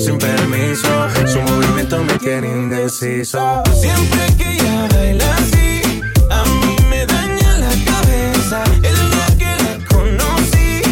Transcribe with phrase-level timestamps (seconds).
[0.00, 0.88] sin permiso.
[1.26, 3.62] Su movimiento me tiene indeciso.
[3.80, 6.00] Siempre que ella baila así,
[6.30, 8.62] a mí me daña la cabeza.
[8.76, 10.82] El día que la conocí,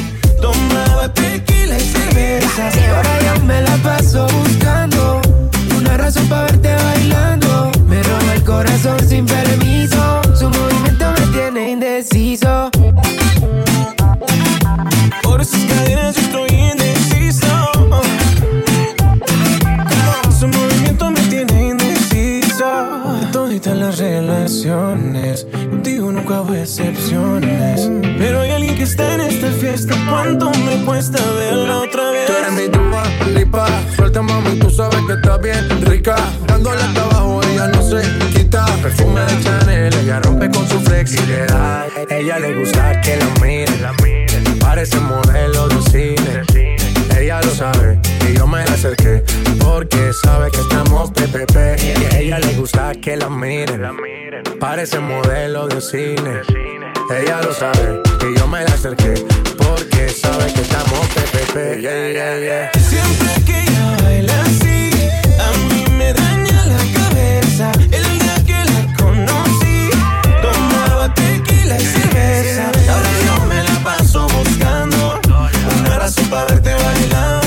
[0.41, 2.71] tomaba tequila y cerveza.
[2.81, 5.21] Y ahora ya me la paso buscando
[5.77, 7.71] una razón para verte bailando.
[7.89, 10.21] Me roba el corazón sin permiso.
[10.35, 12.71] Su movimiento me tiene indeciso.
[24.47, 27.91] Contigo nunca hubo excepciones.
[28.17, 29.97] Pero hay alguien que está en esta fiesta.
[30.09, 32.27] ¿Cuánto me cuesta verla otra vez?
[32.27, 33.03] Tú eres mi dua,
[33.35, 33.67] lipa.
[33.97, 36.15] Suelta, mami, tú sabes que está bien rica.
[36.47, 38.03] Dándole hasta abajo, ella no se
[38.33, 38.65] quita.
[38.83, 41.87] Perfume de Chanel, ella rompe con su flexibilidad.
[42.09, 43.83] Ella le gusta que la miren.
[43.83, 44.59] La miren.
[44.61, 46.79] Parece modelo de cine.
[47.19, 47.99] Ella lo sabe
[48.37, 49.23] yo me le acerqué.
[49.61, 51.57] Porque sabe que estamos PPP.
[51.83, 53.83] Y a ella le gusta que la miren.
[54.61, 56.43] Parece modelo de cine.
[57.11, 59.15] Ella lo sabe y yo me le acerqué.
[59.59, 61.81] Porque sabe que estamos PPP.
[61.81, 62.71] Yeah, yeah.
[62.81, 64.91] Siempre que ella baila así,
[65.39, 67.73] a mí me daña la cabeza.
[67.93, 69.91] El día que la conocí,
[70.43, 72.71] tomaba tequila y cerveza.
[72.93, 75.21] Ahora yo me la paso buscando
[75.81, 77.46] una razón para verte bailando.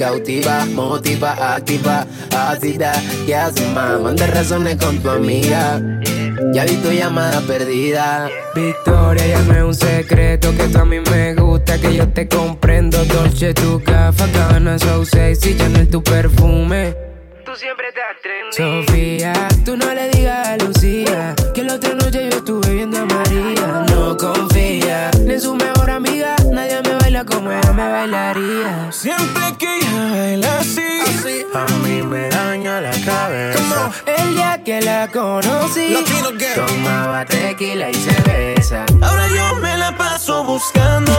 [0.00, 2.92] cautiva, motiva, activa, ácida
[3.26, 3.98] y asma.
[3.98, 5.78] Manda razones con tu amiga.
[6.54, 8.30] Ya vi tu llamada perdida.
[8.54, 12.26] Victoria, ya no es un secreto que tú a mí me gusta, que yo te
[12.26, 13.04] comprendo.
[13.04, 16.96] Dolce, tu gafa, cabana, so sexy, Chanel, tu perfume.
[17.44, 18.56] Tú siempre te atreves.
[18.56, 19.32] Sofía,
[19.66, 23.84] tú no le digas a Lucía que la otra noche yo estuve viendo a María.
[23.90, 25.79] No confía, ni en su mejor
[27.50, 28.92] pero me bailaría.
[28.92, 30.88] Siempre que ella baila así,
[31.52, 33.58] a mí me daña la cabeza.
[33.58, 35.96] Como el día que la conocí,
[36.54, 38.84] tomaba tequila y cerveza.
[39.02, 41.12] Ahora yo me la paso buscando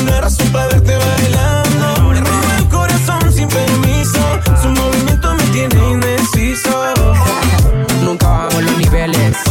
[0.00, 2.02] una razón para verte bailando.
[2.04, 4.20] Me roba el corazón sin permiso,
[4.62, 6.94] su movimiento me tiene indeciso.
[8.04, 9.47] Nunca bajo los niveles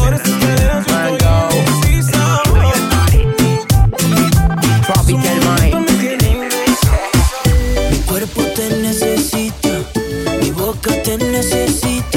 [11.26, 12.17] necesito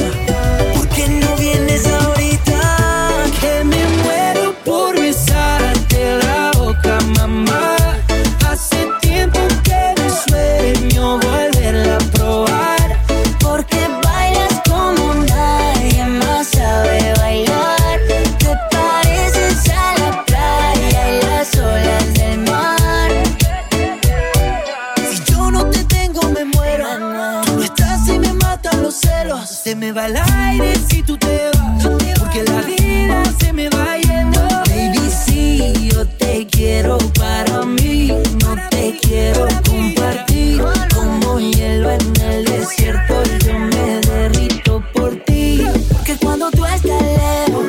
[37.18, 38.08] para mí,
[38.42, 40.62] no te quiero compartir.
[40.94, 45.62] Como hielo en el desierto, yo me derrito por ti.
[45.92, 47.66] Porque cuando tú estás lejos,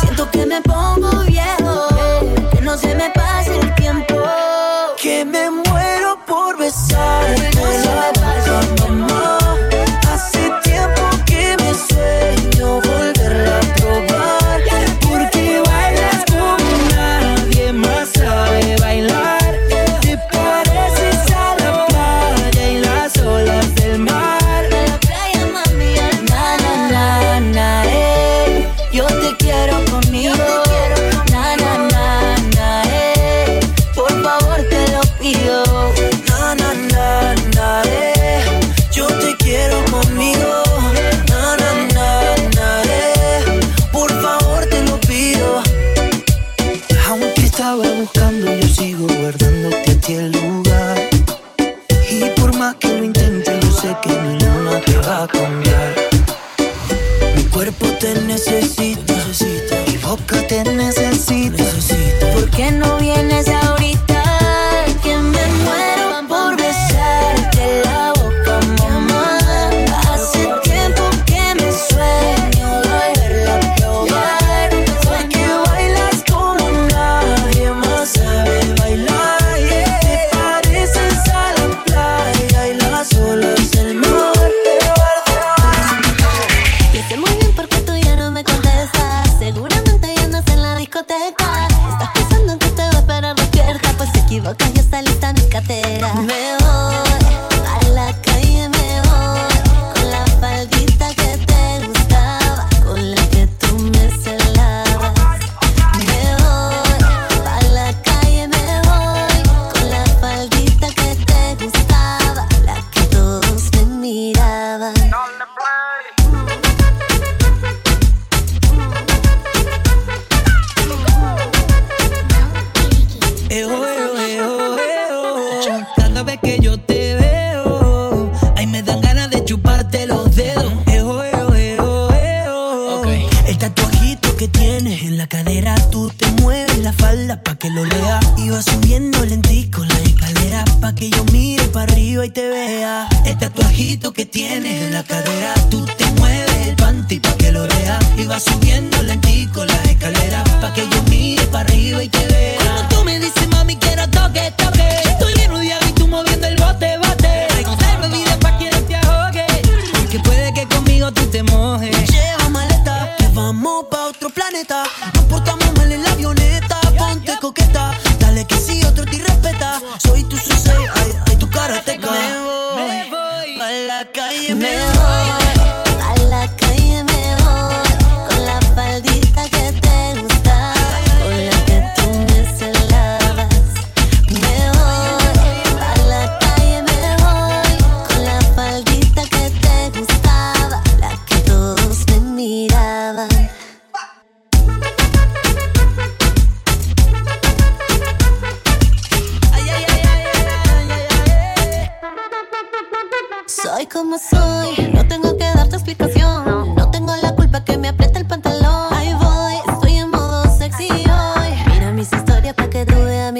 [0.00, 1.21] siento que me pongo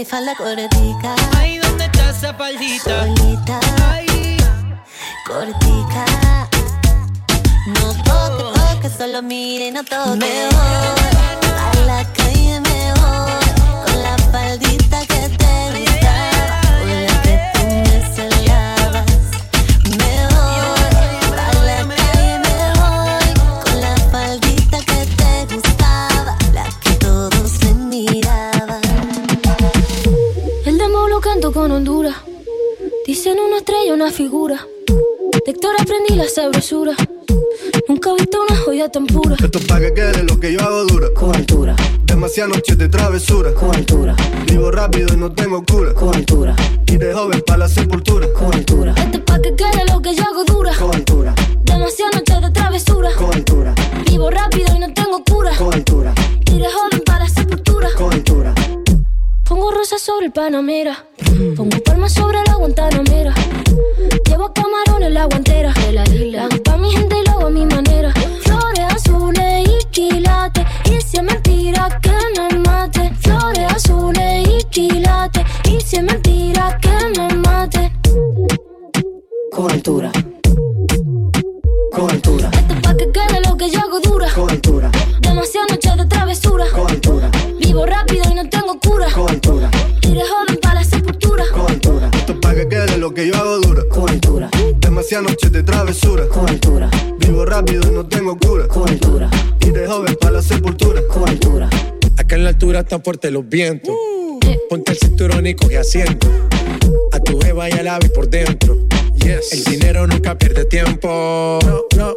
[0.04, 1.14] falda cortica.
[1.38, 3.06] Ay, ¿dónde está esa faldita?
[3.06, 3.60] Solita,
[3.90, 4.36] Ay,
[5.26, 6.04] cortica.
[7.66, 10.16] No toque, toque, solo mire, no toque.
[10.16, 11.01] Me voy,
[36.22, 36.92] la sabrosura.
[37.88, 39.34] Nunca he visto una joya tan pura.
[39.42, 41.08] Esto es pa' que quede lo que yo hago dura.
[41.14, 41.74] Con altura,
[42.04, 43.52] Demasiadas noches de travesura.
[43.54, 44.14] con altura,
[44.46, 45.92] Vivo rápido y no tengo cura.
[45.94, 46.54] con altura,
[46.86, 48.28] Y de joven para la sepultura.
[48.34, 50.72] con altura, Esto es pa' que quede lo que yo hago dura.
[50.76, 53.10] con altura, Demasiadas noches de travesura.
[53.18, 53.74] con altura,
[54.08, 55.56] Vivo rápido y no tengo cura.
[55.56, 56.14] con altura,
[56.46, 57.88] Y de joven para la sepultura.
[57.98, 58.54] con altura.
[59.48, 61.04] Pongo rosas sobre el Panamera.
[61.56, 63.34] Pongo palmas sobre la Guantanamera.
[64.32, 65.72] Llevo camarones en la guantera.
[65.74, 66.48] De la isla.
[66.64, 68.14] Pa' mi gente y lo hago a mi manera.
[68.40, 70.64] Flores azules y quilates.
[70.86, 73.12] Y si es mentira que me mate.
[73.20, 75.44] Flores azules y quilates.
[75.68, 77.92] Y si es mentira que me mate.
[79.52, 80.10] Con altura,
[81.92, 84.28] con altura, Esto es pa' que quede lo que yo hago dura.
[84.34, 86.64] con altura, Demasiadas noches de travesura.
[86.74, 89.08] con altura, Vivo rápido y no tengo cura.
[89.14, 89.70] con altura,
[90.00, 91.44] de joven para la sepultura.
[91.52, 93.71] con altura, Esto es pa' que quede lo que yo hago dura.
[94.92, 96.28] Demasiadas noches de travesura.
[96.28, 98.68] con altura, Vivo rápido y no tengo cura.
[98.68, 99.30] con altura,
[99.62, 101.00] Y de joven para la sepultura.
[101.08, 101.70] con altura.
[102.18, 103.94] Acá en la altura están fuertes los vientos.
[104.68, 106.28] Ponte el cinturón y coge asiento.
[107.10, 108.76] A tu jeva y al ave por dentro.
[109.14, 109.52] Yes.
[109.52, 111.58] El dinero nunca pierde tiempo.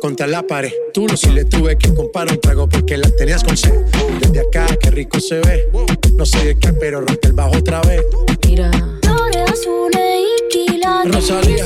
[0.01, 0.74] Contra la pared.
[0.94, 3.72] Tú no si le tuve que comprar un trago porque la tenías con sed.
[4.20, 5.70] Desde acá, qué rico se ve.
[6.17, 8.01] No sé de qué, pero rompe el bajo otra vez.
[8.46, 8.70] Mira.
[9.01, 11.15] Flores azules y quilates.
[11.15, 11.65] Rosalía.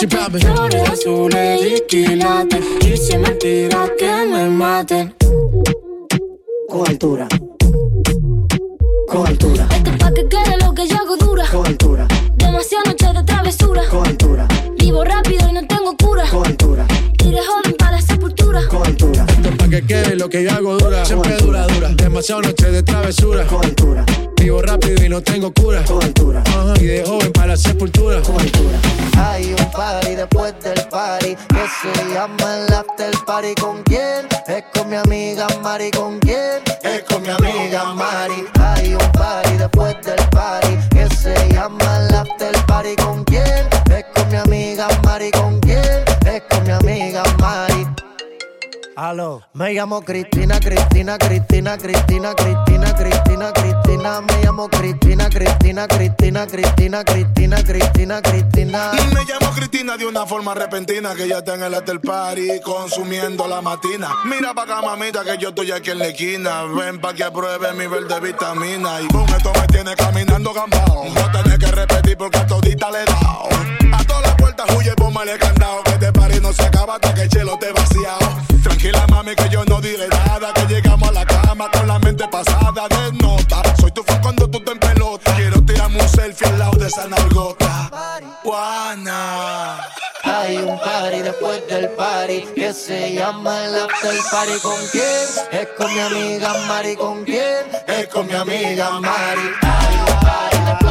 [0.00, 0.40] Me.
[0.40, 2.64] Flores azules y quilates.
[2.82, 5.14] Y si es mentira que me maten.
[6.68, 7.28] Con altura,
[9.06, 11.46] con altura, Esto es pa' que quede lo que yo hago dura.
[11.52, 13.82] con altura, Demasiadas noches de travesura.
[13.88, 14.48] con altura,
[14.78, 16.24] Vivo rápido y no tengo cura.
[16.28, 16.84] con altura,
[17.24, 17.63] Y de joven
[19.80, 21.04] que quede lo que yo hago dura.
[21.04, 21.88] Siempre dura, dura.
[21.96, 23.44] Demasiado noche de travesura.
[23.46, 24.04] con altura,
[24.40, 25.82] Vivo rápido y no tengo cura.
[25.84, 28.20] con altura, Ajá, Y de joven para la sepultura.
[28.22, 28.78] con altura.
[29.18, 33.54] Hay un party después del party que se llama el after party.
[33.60, 34.28] ¿Con quién?
[34.46, 35.90] Es con mi amiga Mari.
[35.90, 36.62] ¿Con quién?
[36.84, 38.44] Es con mi amiga Mari.
[38.60, 42.94] Hay un party después del party que se llama el after party.
[42.96, 43.66] ¿Con quién?
[43.90, 45.30] Es con mi amiga Mari.
[45.32, 45.53] ¿Con
[48.96, 56.46] Aló, me llamo Cristina, Cristina, Cristina, Cristina, Cristina, Cristina, Cristina, me llamo Cristina, Cristina, Cristina,
[56.46, 58.92] Cristina, Cristina, Cristina, Cristina.
[59.12, 63.48] Me llamo Cristina de una forma repentina que ya está en el after party consumiendo
[63.48, 64.14] la matina.
[64.26, 66.62] Mira pa' acá, mamita, que yo estoy aquí en la esquina.
[66.62, 69.00] Ven pa' que pruebe mi verde vitamina.
[69.00, 71.06] Y boom, esto me tiene caminando gambao.
[71.12, 73.83] No tenés que repetir porque a todita le he dado.
[74.14, 75.82] A todas las puertas huye, póngale candado.
[75.84, 78.42] Que este party no se acaba hasta que el chelo te vaciado.
[78.62, 80.52] Tranquila, mami, que yo no diré nada.
[80.54, 83.62] Que llegamos a la cama con la mente pasada de nota.
[83.80, 85.34] Soy tu fan cuando tú te en pelota.
[85.34, 87.90] Quiero tirarme un selfie al lado de esa nalgota.
[88.42, 89.80] Juana.
[90.22, 94.58] Hay un party después del party que se llama el after party.
[94.62, 95.26] ¿Con quién?
[95.52, 96.96] Es con mi amiga Mari.
[96.96, 97.66] ¿Con quién?
[97.86, 99.50] Es con mi amiga Mari.
[99.62, 100.83] Hay un party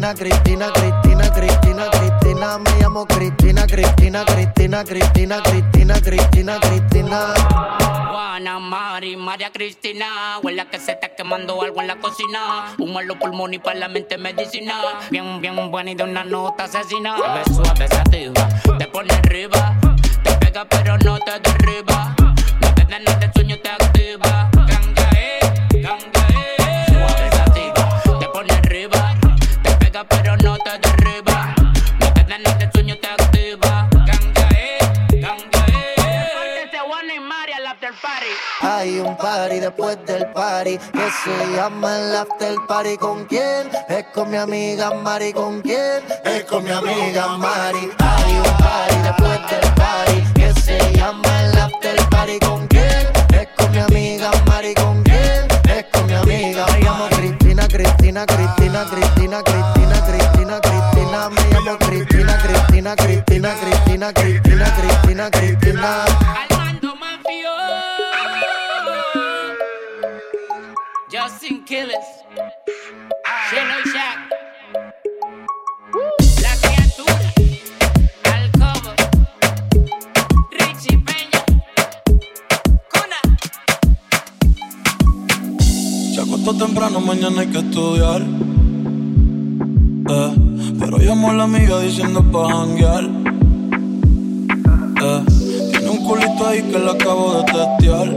[0.00, 2.58] Cristina, Cristina, Cristina, Cristina, Cristina.
[2.58, 7.34] Me llamo Cristina, Cristina, Cristina, Cristina, Cristina, Cristina, Cristina.
[8.10, 10.38] Juana, Mari, María Cristina.
[10.42, 12.74] Huele que se está quemando algo en la cocina.
[12.78, 14.80] Humo en los pulmones y para la mente medicina.
[15.10, 17.16] Bien, bien buena y de una nota asesina.
[17.16, 18.48] Bebe suave, sativa.
[18.78, 19.76] Te pone arriba.
[20.24, 22.14] Te pega pero no te derriba.
[22.62, 24.50] No te dan de sueño, te activa.
[38.76, 42.96] hay un party después del party que se llama el after party.
[42.96, 43.68] ¿Con quién?
[43.88, 45.32] Es con mi amiga Mari.
[45.32, 46.02] ¿Con quién?
[46.24, 47.90] Es con mi amiga Mari.
[47.98, 52.38] Hay un party después del party que se llama el after party.
[52.38, 53.06] ¿Con quién?
[53.32, 54.74] Es con mi amiga Mari.
[54.74, 55.48] ¿Con quién?
[55.68, 56.66] Es con mi amiga.
[56.66, 61.28] Me llamo Cristina, Cristina, Cristina, Cristina, Cristina, Cristina, Cristina.
[61.28, 66.49] Me llamo Cristina, Cristina, Cristina, Cristina, Cristina, Cristina, Cristina, Cristina.
[71.30, 72.10] Justin Killers.
[73.50, 74.18] Shelo Shack.
[76.42, 77.26] La criatura.
[78.32, 78.96] Al cover.
[80.50, 81.40] Richie Peña.
[82.90, 83.20] Cuna.
[86.14, 88.22] Se acostó temprano, mañana hay que estudiar.
[90.10, 90.34] Eh,
[90.80, 93.04] pero llamó a la amiga diciendo pa' janguear.
[95.02, 95.22] Eh,
[95.70, 98.08] tiene un culito ahí que le acabo de testear.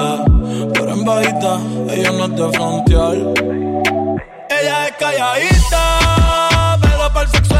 [0.00, 0.31] Eh,
[1.04, 1.58] bajita,
[1.90, 3.14] ella no es de frontear.
[4.48, 7.54] Ella es calladita, pero para el sexo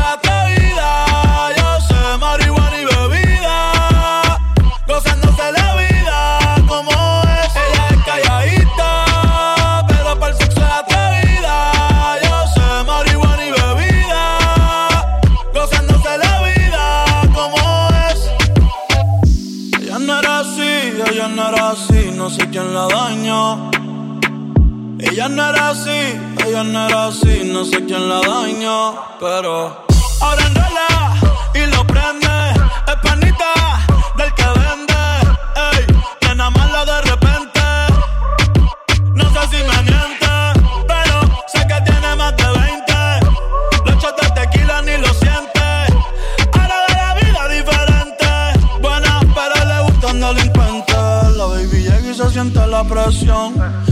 [25.22, 29.86] Ella no era así, ella no era así, no sé quién la dañó, pero
[30.20, 31.14] ahora enrola
[31.54, 32.26] y lo prende,
[32.88, 33.54] es panita
[34.16, 34.94] del que vende,
[35.54, 35.86] ey,
[36.18, 37.60] que nada más la de repente,
[39.14, 40.26] no sé si me miente,
[40.88, 42.92] pero sé que tiene más de 20,
[43.84, 45.62] los shots de tequila ni lo siente,
[46.52, 48.26] ahora ve la vida diferente,
[48.80, 53.91] buena pero le gustan delincuentes, la baby llega y se siente la presión.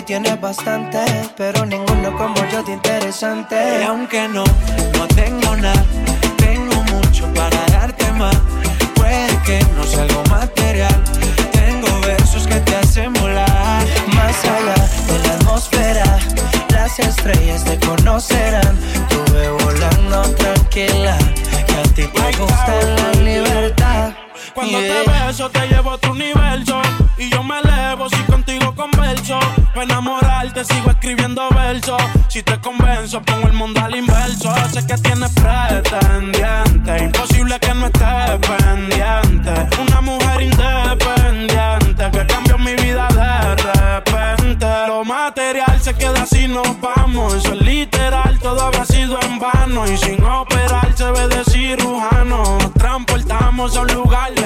[0.00, 0.98] ti tienes bastante,
[1.36, 3.56] pero ninguno como yo de interesante.
[3.80, 5.84] Y aunque no, no tengo nada,
[6.36, 8.36] tengo mucho para darte más.
[8.94, 11.02] Puede que no sea algo material,
[11.52, 13.84] tengo versos que te hacen volar.
[14.14, 14.74] Más allá
[15.08, 16.18] de la atmósfera,
[16.70, 18.76] las estrellas te conocerán.
[19.08, 21.18] Tuve volando tranquila,
[21.66, 24.12] que a ti te gusta la libertad.
[24.54, 25.04] Cuando Yeah.
[25.04, 26.82] te beso te llevo a otro universo
[27.16, 29.38] Y yo me elevo si contigo converso
[29.74, 34.52] Pa' enamorarte sigo escribiendo versos Si te convenzo pongo el mundo al inverso.
[34.72, 39.52] Sé que tienes pretendiente Imposible que no estés pendiente.
[39.80, 44.66] Una mujer independiente Que cambió mi vida de repente.
[44.86, 47.34] Lo material se queda si nos vamos.
[47.34, 49.86] Eso es literal, todo habrá sido en vano.
[49.86, 52.58] Y sin operar se ve de cirujano.
[52.58, 54.39] Nos transportamos a un lugar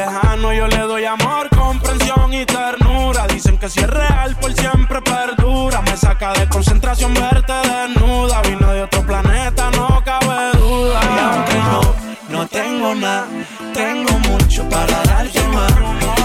[3.65, 5.81] que si es real por siempre perdura.
[5.81, 8.43] Me saca de concentración verte desnuda.
[8.43, 11.01] Vino de otro planeta, no cabe duda.
[11.03, 11.95] Y aunque yo
[12.29, 13.27] no tengo nada,
[13.73, 15.73] tengo mucho para darte más.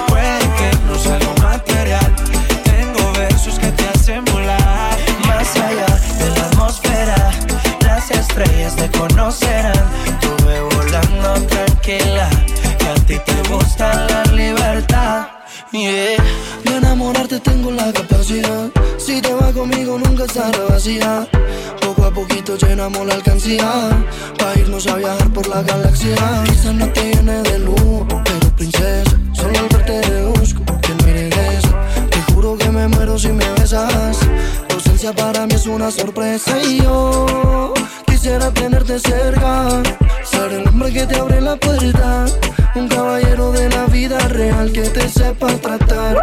[0.07, 2.13] Puede que no sea lo material.
[2.63, 4.97] Tengo versos que te hacen volar.
[5.25, 7.31] Más allá de la atmósfera,
[7.85, 9.85] las estrellas te conocerán.
[10.19, 12.29] Tuve volando tranquila.
[12.79, 15.27] Que a ti te gusta la libertad.
[15.71, 16.68] Yeah
[16.99, 18.69] enamorarte tengo la capacidad.
[18.97, 21.25] Si te vas conmigo nunca estará vacía.
[21.79, 23.69] Poco a poquito llenamos la alcancía.
[24.37, 26.15] Para irnos a viajar por la galaxia.
[26.45, 29.17] Quizás no te llene de lujo, pero princesa.
[29.31, 31.69] Solo al verte deduzco que me regresa.
[32.09, 34.17] Te juro que me muero si me besas.
[34.67, 36.61] Tu ausencia para mí es una sorpresa.
[36.61, 37.73] Y yo
[38.07, 39.81] quisiera tenerte cerca.
[40.29, 42.25] Ser el hombre que te abre la puerta.
[42.75, 46.17] Un caballero de la vida real que te sepa tratar.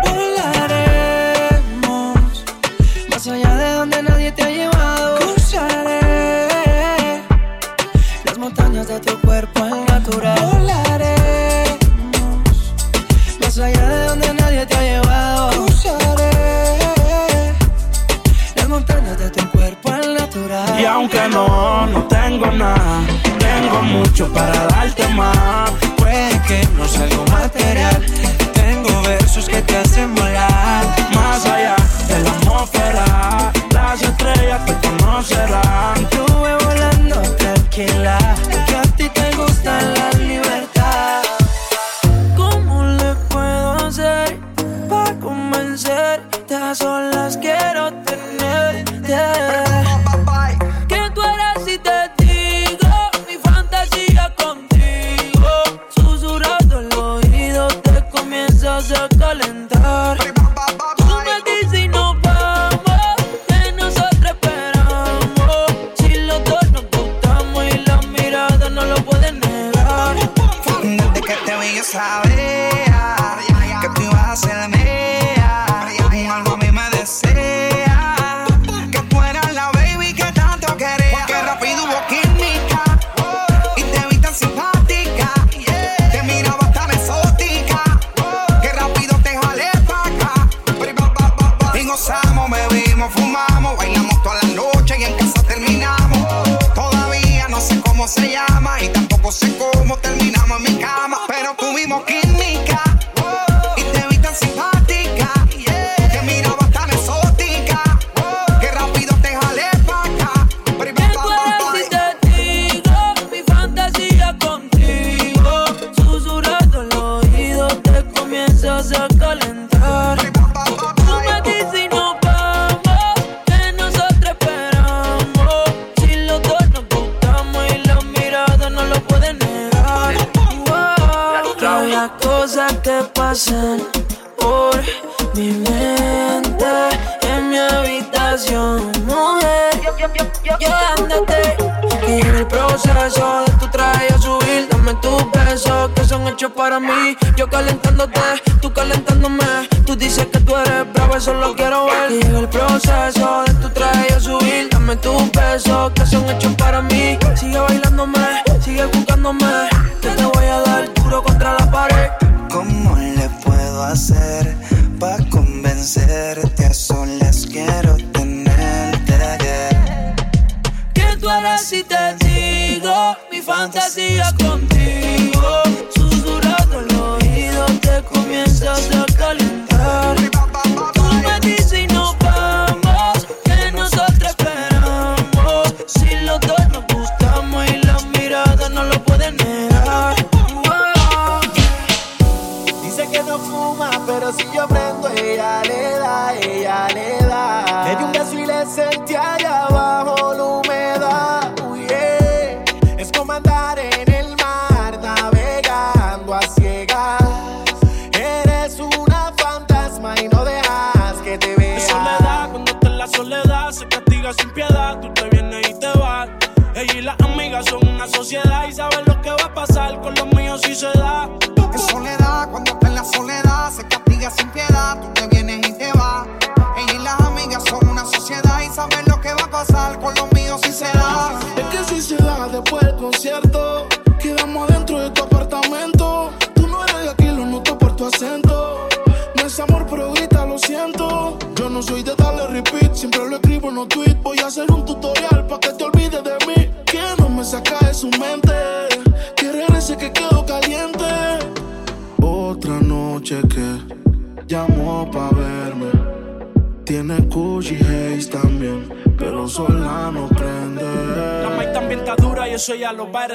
[262.66, 263.26] Eso ya lo va a.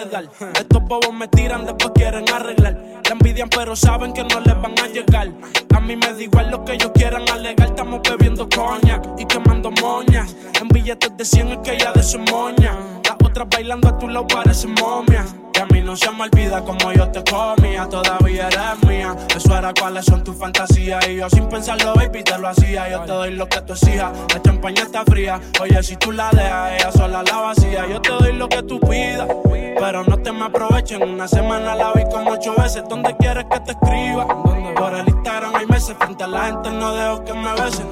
[0.59, 2.77] Estos bobos me tiran, después quieren arreglar.
[3.05, 5.31] La envidian, pero saben que no les van a llegar.
[5.73, 7.69] A mí me da igual lo que ellos quieran alegar.
[7.69, 10.35] Estamos bebiendo coña y quemando moñas.
[10.59, 12.75] En billetes de 100 es que ya de su moña.
[13.05, 15.33] Las otras bailando a tu lado parecen momias.
[15.55, 19.15] Y a mí no se me olvida como yo te comía, todavía eres mía.
[19.33, 21.07] Eso era cuáles son tus fantasías.
[21.07, 22.89] Y yo sin pensarlo, baby, te lo hacía.
[22.89, 24.11] Yo te doy lo que tú exijas.
[24.61, 25.41] Champaña está fría.
[25.59, 27.87] Oye, si tú la dejas, ella sola la vacía.
[27.87, 29.27] Yo te doy lo que tú pidas.
[29.51, 31.01] Pero no te me aprovechen.
[31.01, 32.83] Una semana la vi como ocho veces.
[32.87, 34.27] ¿Dónde quieres que te escriba?
[34.75, 35.95] Por el Instagram hay meses.
[35.97, 37.87] Frente a la gente no dejo que me besen.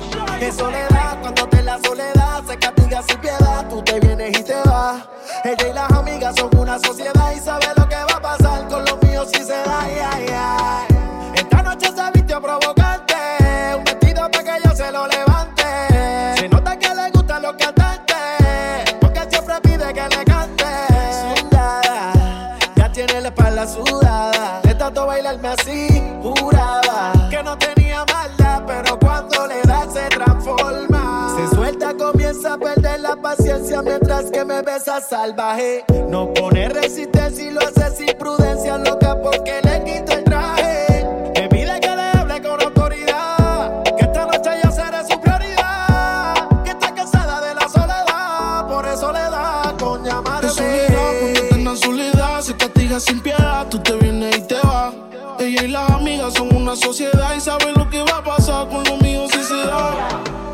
[36.09, 41.03] No pone resistencia y lo hace sin prudencia, loca porque le quito el traje.
[41.33, 46.63] Me pide que le hable con autoridad, que esta noche yo seré su prioridad.
[46.63, 50.49] Que está cansada de la soledad, por eso le da con De llamarme.
[50.51, 53.65] soledad, cuando tengan soledad, se castiga sin piedad.
[53.71, 54.93] Tú te vienes y te vas.
[55.39, 58.83] Ella y las amigas son una sociedad y saben lo que va a pasar con
[58.83, 60.09] los míos si se da.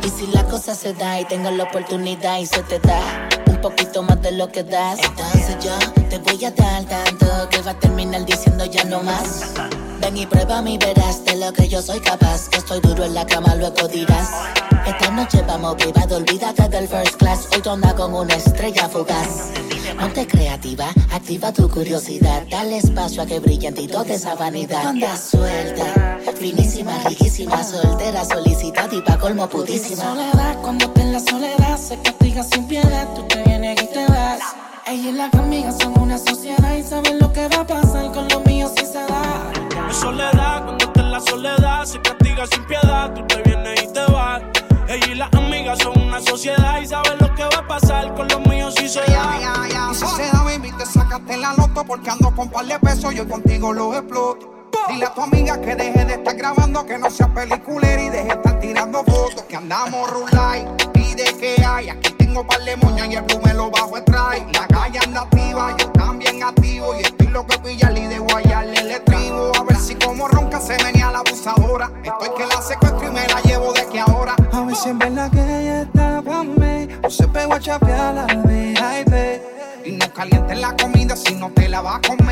[0.05, 3.01] Y si la cosa se da y tengo la oportunidad y se te da
[3.69, 5.71] poquito más de lo que das, entonces yo
[6.07, 9.53] te voy a dar tanto que va a terminar diciendo ya no más.
[10.01, 12.47] Ven y prueba mi verás de lo que yo soy capaz.
[12.49, 14.29] Que estoy duro en la cama, luego dirás.
[14.85, 17.47] Esta noche vamos privado, olvídate del first class.
[17.53, 19.49] Hoy andas con una estrella fugaz.
[19.99, 22.43] Ponte creativa, activa tu curiosidad.
[22.51, 24.85] Dale espacio a que brille en ti toda esa vanidad.
[24.85, 30.03] Anda suelta, finísima, riquísima, soltera, solicitada y pa' colmo putísima.
[30.03, 33.07] Soledad, cuando te en la soledad se castiga sin piedad.
[33.15, 33.54] Tú te.
[34.95, 38.29] Ella y las amigas son una sociedad y saben lo que va a pasar con
[38.29, 39.51] los míos si se da.
[39.89, 43.13] Es soledad, cuando está en la soledad, se castiga sin piedad.
[43.13, 44.41] Tú te vienes y te vas.
[44.87, 48.29] Ella y las amigas son una sociedad y saben lo que va a pasar con
[48.29, 49.37] los míos si se da.
[49.91, 53.13] Y si se da, baby, te sacaste la loto porque ando con par de pesos,
[53.13, 54.54] yo contigo los exploto.
[54.87, 58.25] Dile a tu amiga que deje de estar grabando, que no sea peliculera y deje
[58.25, 59.43] de estar tirando fotos.
[59.43, 61.89] Que andamos rulay, pide que hay.
[61.89, 64.45] Aquí tengo par de moñas y el blue me lo bajo trae.
[64.53, 66.95] La calle anda activa, yo también activo.
[66.99, 69.51] Y estoy loco de pillarle y de guayarle el estribo.
[69.59, 71.91] A ver si como ronca se venía la abusadora.
[72.03, 74.35] Estoy que la secuestro y me la llevo de que ahora.
[74.51, 78.13] A ver si en verdad que ella está pa' mí O se pegó a chapear
[78.13, 79.41] la VIP
[79.83, 82.24] Y no calientes la comida si no te la vas a comer.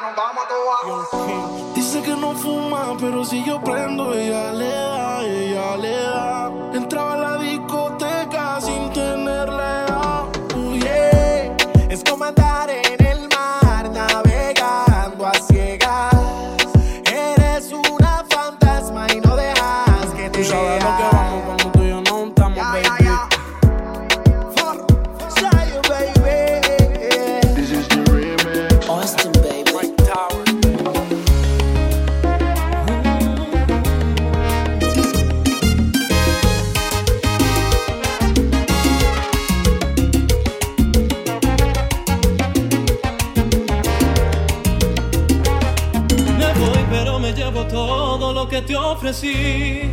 [0.00, 1.74] Nos vamos a toa.
[1.74, 6.65] Dice que no fuma, pero si yo prendo, ella le da, ella le da.
[49.06, 49.90] Ofrecí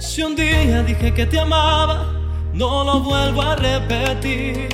[0.00, 2.12] Si un día dije que te amaba
[2.52, 4.68] No lo vuelvo a repetir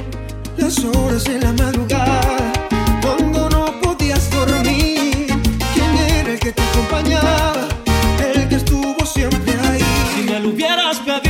[0.57, 2.53] Las horas de la madrugada,
[3.03, 5.27] cuando no podías dormir.
[5.75, 7.69] ¿Quién era el que te acompañaba?
[8.35, 9.85] El que estuvo siempre ahí.
[10.15, 11.24] Si me lo hubieras pedido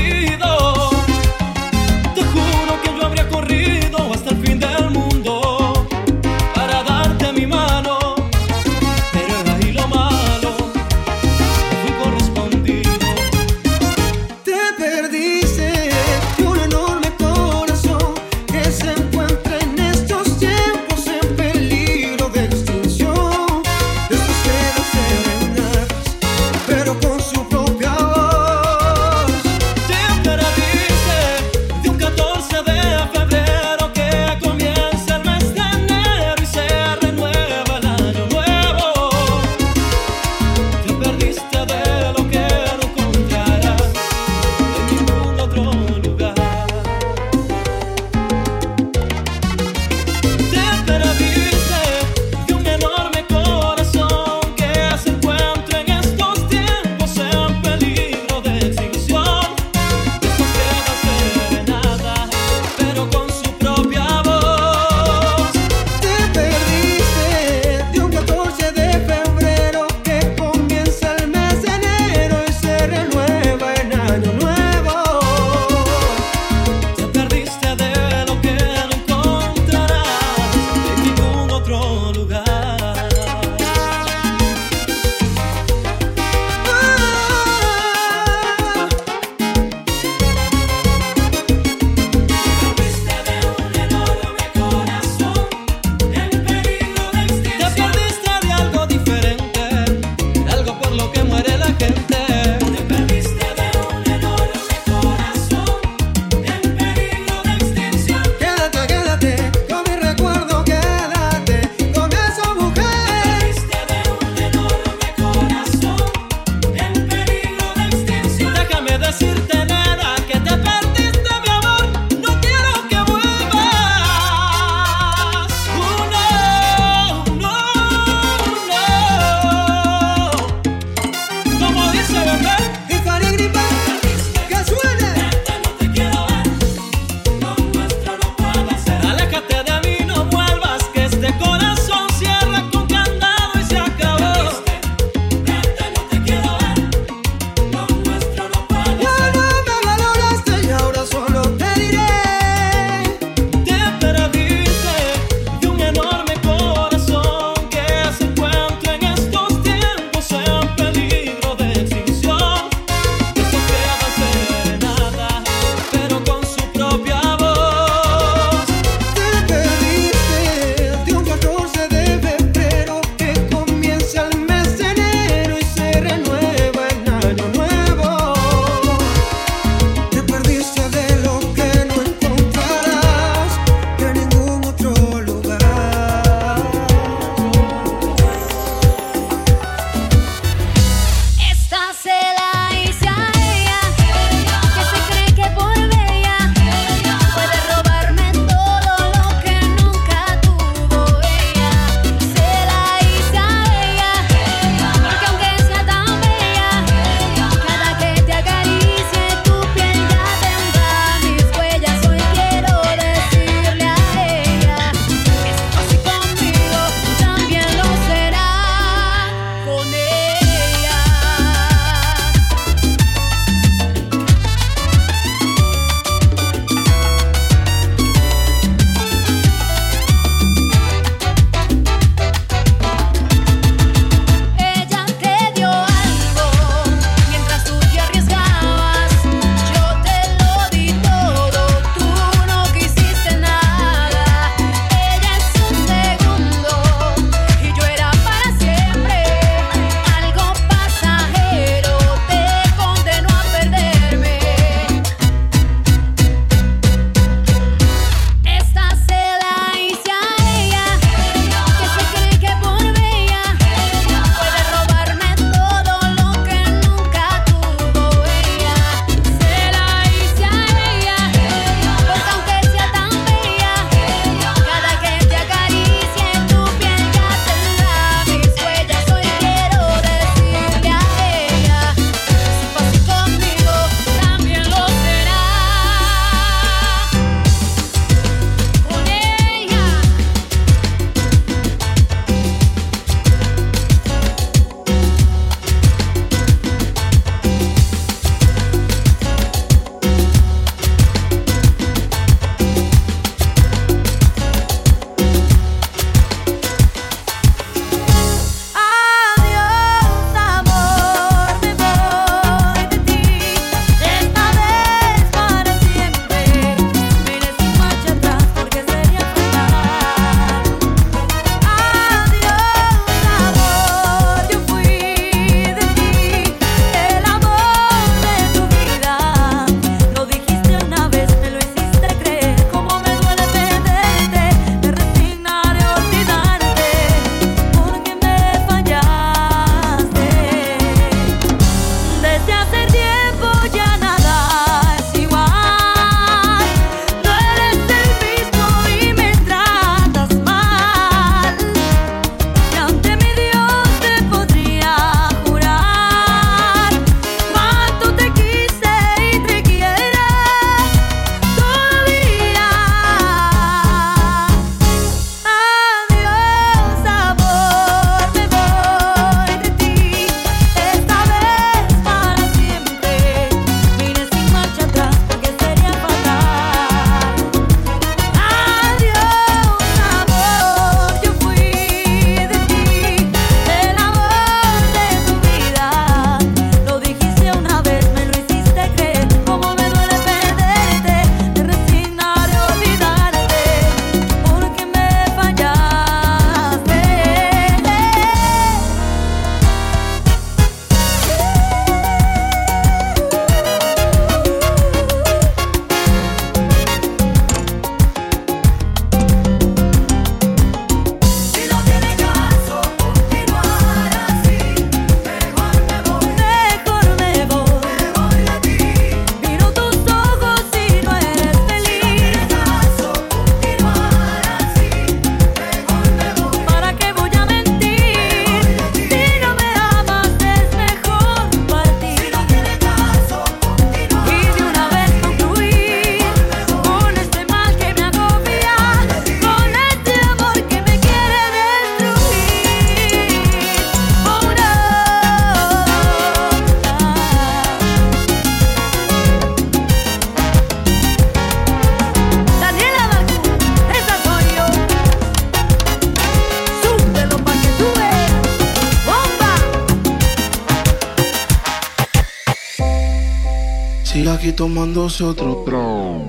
[464.65, 466.25] tomándose otro trago.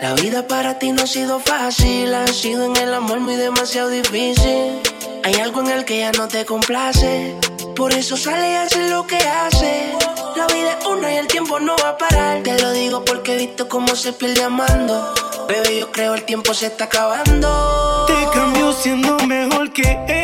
[0.00, 3.88] La vida para ti no ha sido fácil, ha sido en el amor muy demasiado
[3.88, 4.80] difícil.
[5.24, 7.34] Hay algo en el que ya no te complace,
[7.74, 9.92] por eso sale y hace lo que hace.
[10.36, 12.44] La vida es una y el tiempo no va a parar.
[12.44, 15.12] Te lo digo porque he visto cómo se pierde amando.
[15.48, 18.06] Bebé, yo creo el tiempo se está acabando.
[18.06, 20.19] Te cambió siendo mejor que él.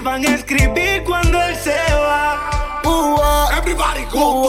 [0.00, 2.80] van a escribir cuando él se va.
[2.84, 3.18] Uh.
[3.58, 4.48] Everybody go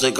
[0.00, 0.14] se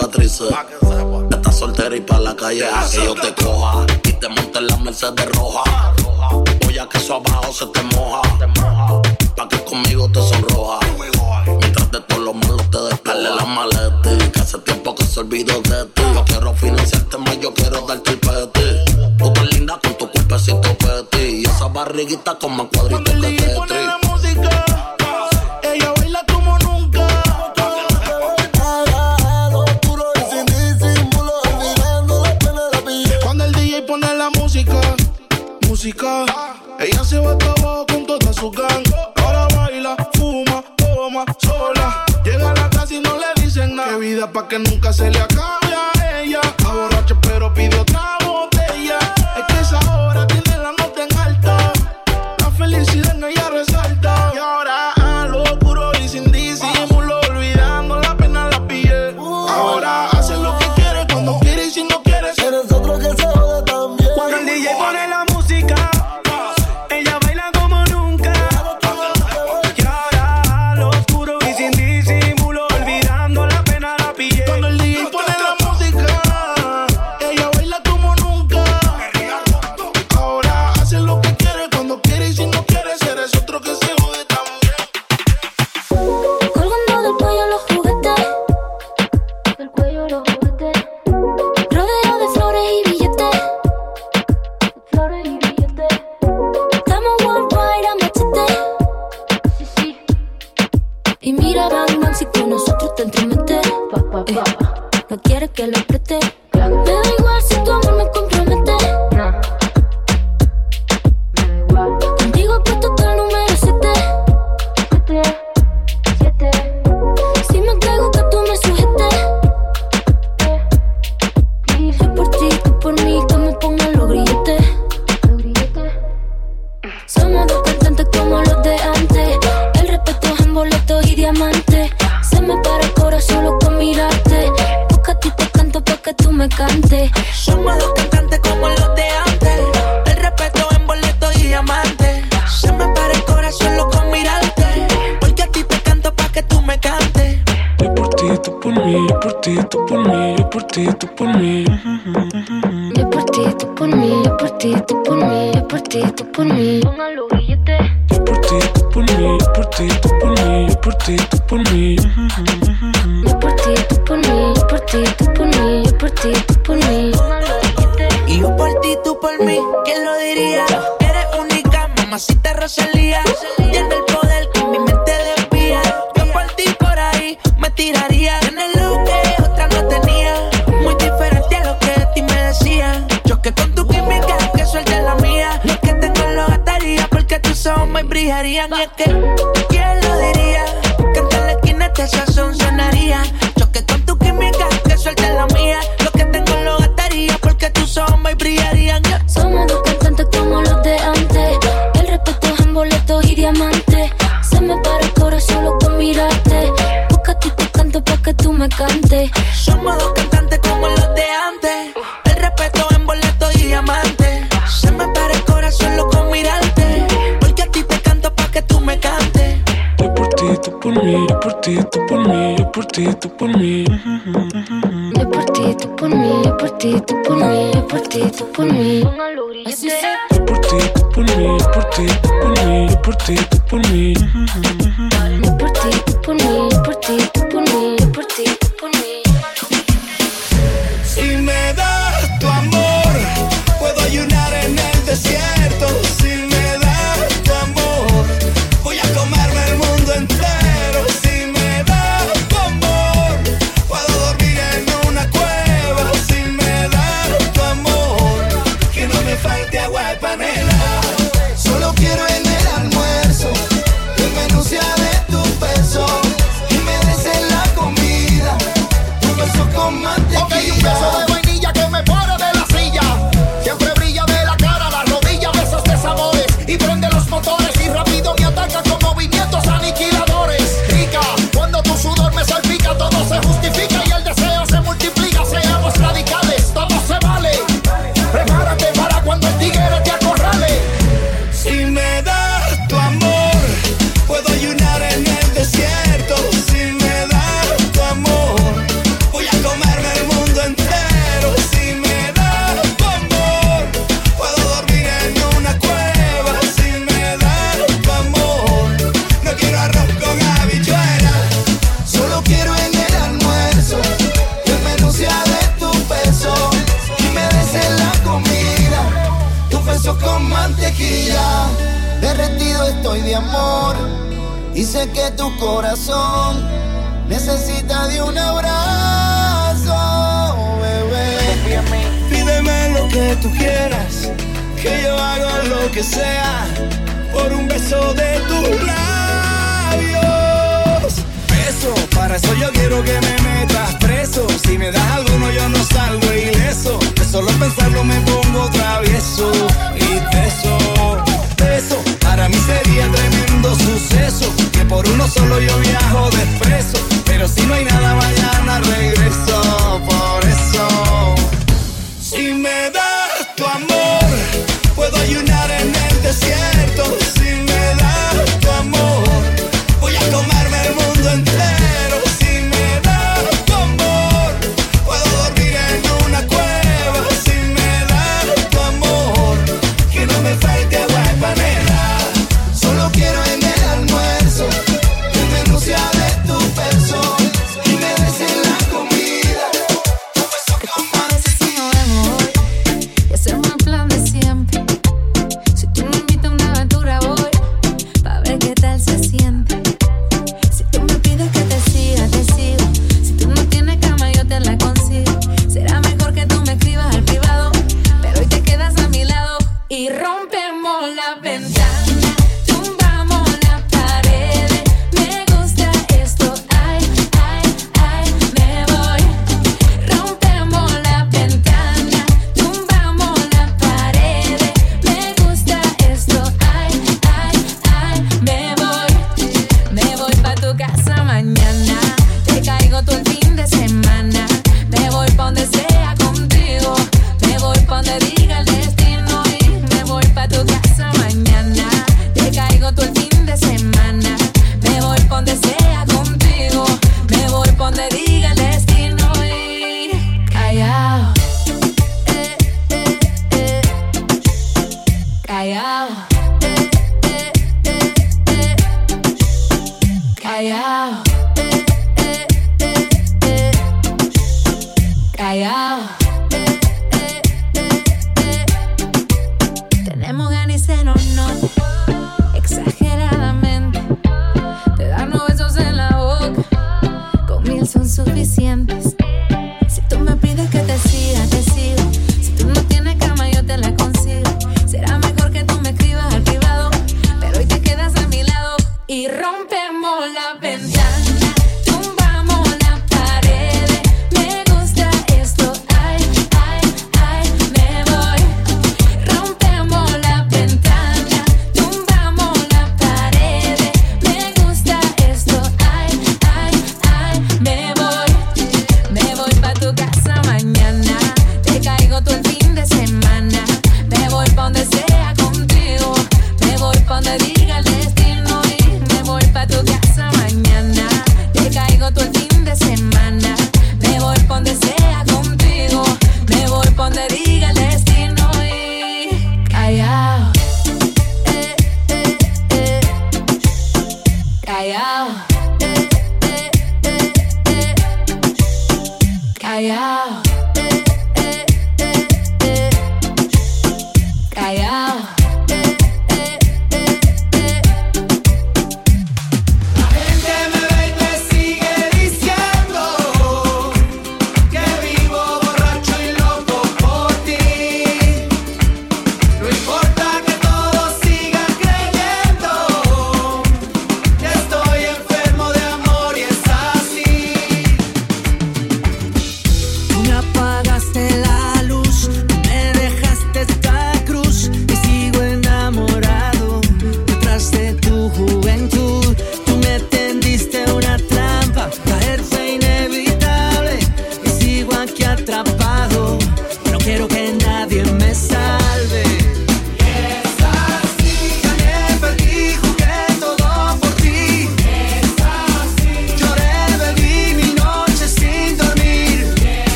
[137.32, 139.60] Somos dos cantantes como los de antes.
[140.06, 142.24] El respeto en boleto y diamante.
[142.48, 144.88] Se me para el corazón loco con mirarte.
[145.20, 147.38] Porque a ti te canto pa' que tú me cantes.
[147.78, 150.88] Yo por ti, tú por mí, yo por ti, tú por mí, yo por ti,
[150.98, 151.59] tú por mí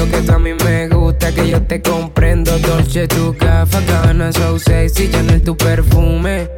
[0.00, 2.58] lo que tú a mí me gusta, que yo te comprendo.
[2.58, 6.48] Dolce, tu café, gana, so sexy, Chanel, tu perfume.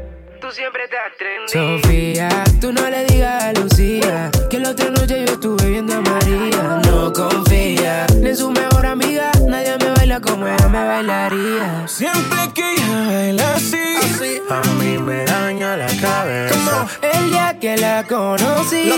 [0.40, 1.51] Tú siempre te atrendes.
[1.51, 2.28] Sofía,
[2.61, 6.80] tú no le digas a Lucía que la otra noche yo estuve viendo a María.
[6.84, 9.82] No confía ni en su mejor amiga, nadie me
[10.21, 11.87] como ella me bailaría.
[11.87, 16.55] Siempre que ella baila así, a mí me daña la cabeza.
[16.55, 18.91] Como el día que la conocí,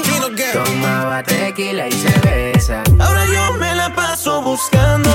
[0.52, 2.82] tomaba tequila y cerveza.
[2.98, 5.10] Ahora yo me la paso buscando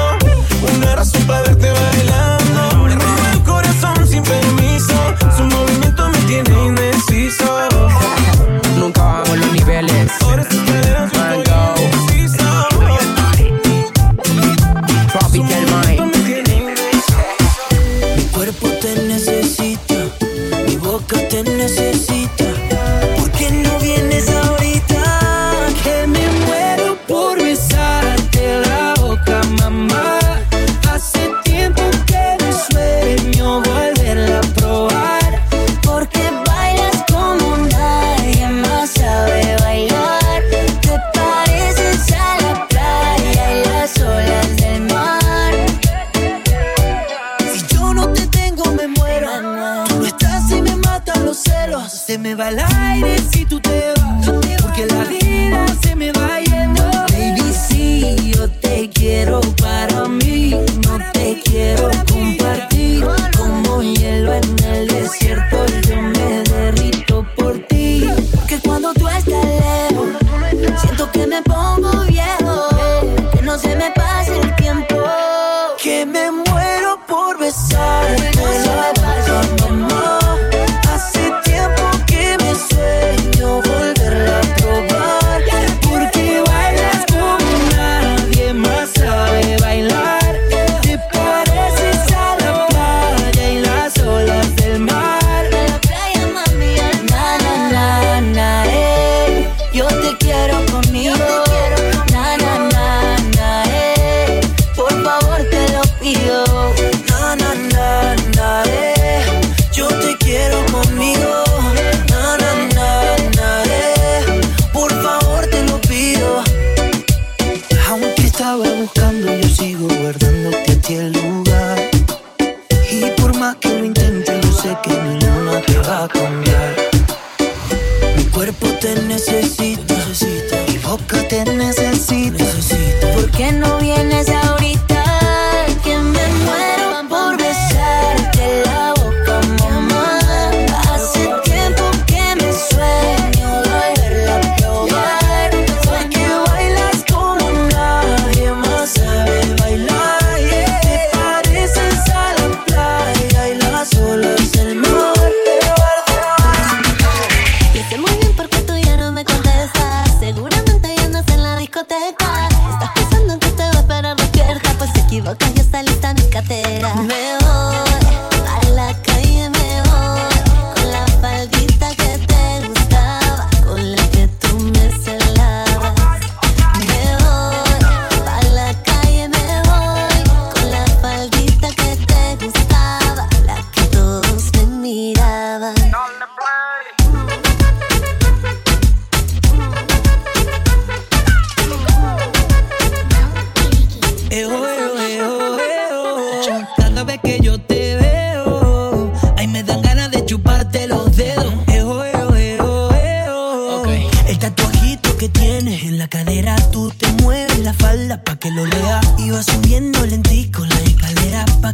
[0.74, 2.84] una razón para verte bailando.
[2.86, 4.96] Me roba el corazón sin permiso,
[5.36, 7.69] su movimiento me tiene indeciso.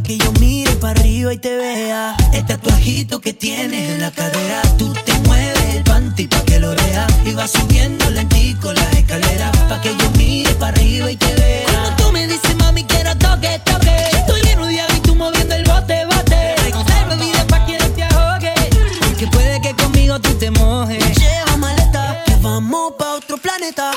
[0.06, 2.16] Que yo mire para arriba y te vea.
[2.32, 6.70] El tatuajito que tienes en la cadera, tú te mueves el panty pa' que lo
[6.74, 7.06] vea.
[7.34, 11.66] Vas subiendo lentico las escaleras, pa' que yo mire para arriba y te vea.
[11.66, 13.96] Cuando tú me dices, mami, quiero toque, toque.
[14.12, 16.54] Estoy bien rodeado y tú moviendo el bote, bote.
[16.56, 18.54] Traigo bebida pa' que no te ahogue.
[19.00, 21.02] Porque puede que conmigo tú te mojes.
[21.18, 23.90] Lleva maleta, que vamos pa' otro planeta.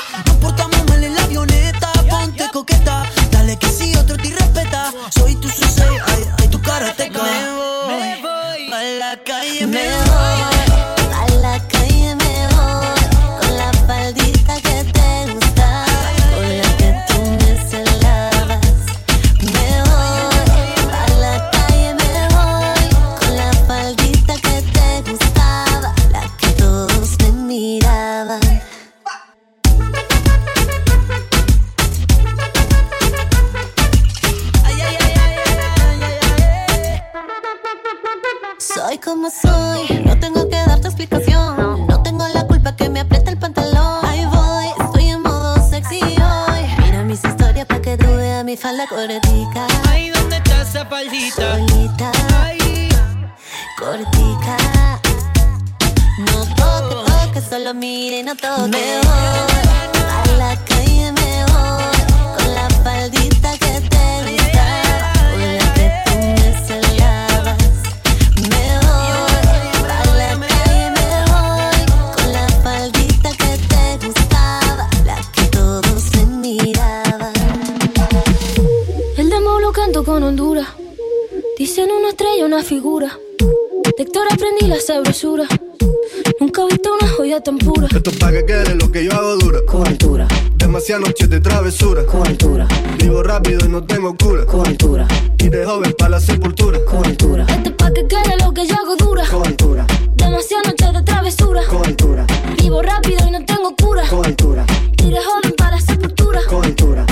[87.40, 87.86] Tan pura.
[87.90, 89.60] Esto es pa' que quede lo que yo hago dura.
[89.66, 90.26] Con altura.
[90.56, 92.04] Demasiadas noches de travesura.
[92.04, 92.66] Con altura.
[92.98, 94.44] Vivo rápido y no tengo cura.
[94.46, 95.06] Con altura.
[95.38, 96.78] Y de joven para la sepultura.
[96.84, 97.46] Con altura.
[97.48, 99.24] Esto es pa' que quede lo que yo hago dura.
[99.28, 99.86] Con altura.
[100.14, 101.62] Demasiadas noches de travesura.
[101.68, 102.26] Con altura.
[102.58, 104.02] Vivo rápido y no tengo cura.
[104.08, 104.66] Con altura.
[104.98, 106.40] Y de joven para la sepultura.
[106.48, 107.06] Con altura.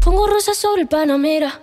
[0.00, 1.60] Pongo rosas sobre el Panamera.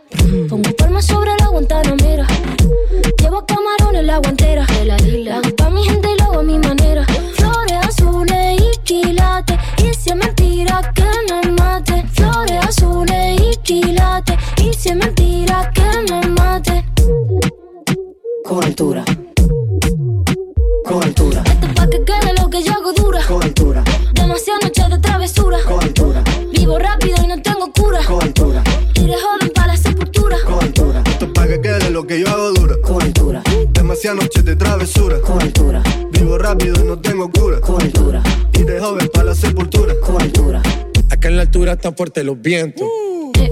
[42.01, 42.87] Fuertes los vientos.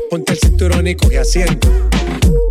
[0.10, 1.70] Ponte el cinturón y coge asiento.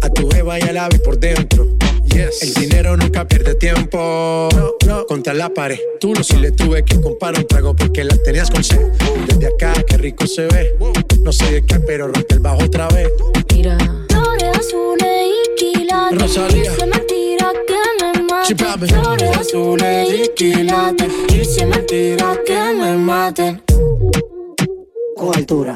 [0.01, 1.67] A tu jeva y al ave por dentro.
[2.05, 2.41] Yes.
[2.41, 4.49] El dinero nunca pierde tiempo.
[4.55, 5.07] No, no.
[5.07, 5.81] Contra la pared.
[5.99, 8.79] Tú no si le tuve que comprar un trago porque la tenías con sed.
[9.27, 10.77] Desde acá, qué rico se ve.
[11.25, 13.09] No sé de qué, pero rompe el bajo otra vez.
[13.53, 13.77] Mira.
[14.09, 16.17] Flores azules y quilates.
[16.21, 16.73] Rosalía.
[16.75, 18.87] Es mentira que me mate.
[18.87, 21.13] Flores azules y quilates.
[21.35, 23.68] Es mentira que me maten.
[25.19, 25.75] Con altura.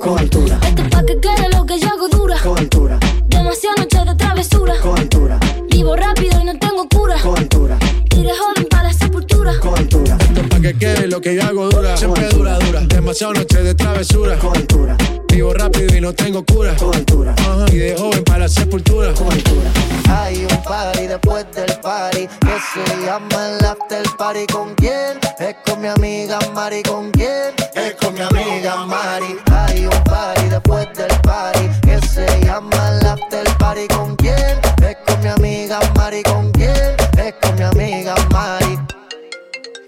[0.00, 0.58] Con altura.
[0.66, 2.36] Esto es pa' que quede lo que yo hago dura.
[2.42, 2.98] Con altura.
[3.28, 4.74] Demasiadas noches de travesura.
[4.82, 5.38] Con altura.
[5.70, 7.14] Vivo rápido y no tengo cura.
[7.22, 7.78] Con altura.
[8.10, 9.52] Joven para la sepultura.
[9.60, 10.18] Con altura.
[10.20, 11.96] Esto es pa' que quede lo que yo hago dura.
[11.96, 12.80] Siempre dura, dura.
[12.80, 14.36] Demasiado noche de travesura.
[14.40, 14.96] Con altura.
[15.32, 16.76] Vivo rápido y no tengo cura.
[16.76, 17.34] Con altura.
[17.38, 17.64] Ajá.
[17.72, 19.14] Y de joven para la sepultura.
[19.14, 19.70] Con altura.
[20.10, 24.46] Hay un party después del party que se llama el after party.
[24.52, 25.18] ¿Con quién?
[25.38, 26.82] Es con mi amiga Mari.
[26.82, 27.54] ¿Con quién?
[27.74, 29.38] Es con mi amiga Mari.
[29.50, 33.88] Hay un party después del party que se llama el after party.
[33.88, 34.60] ¿Con quién?
[34.86, 36.22] Es con mi amiga Mari.
[36.24, 36.94] ¿Con quién?
[37.16, 37.91] Es con mi amiga Mari.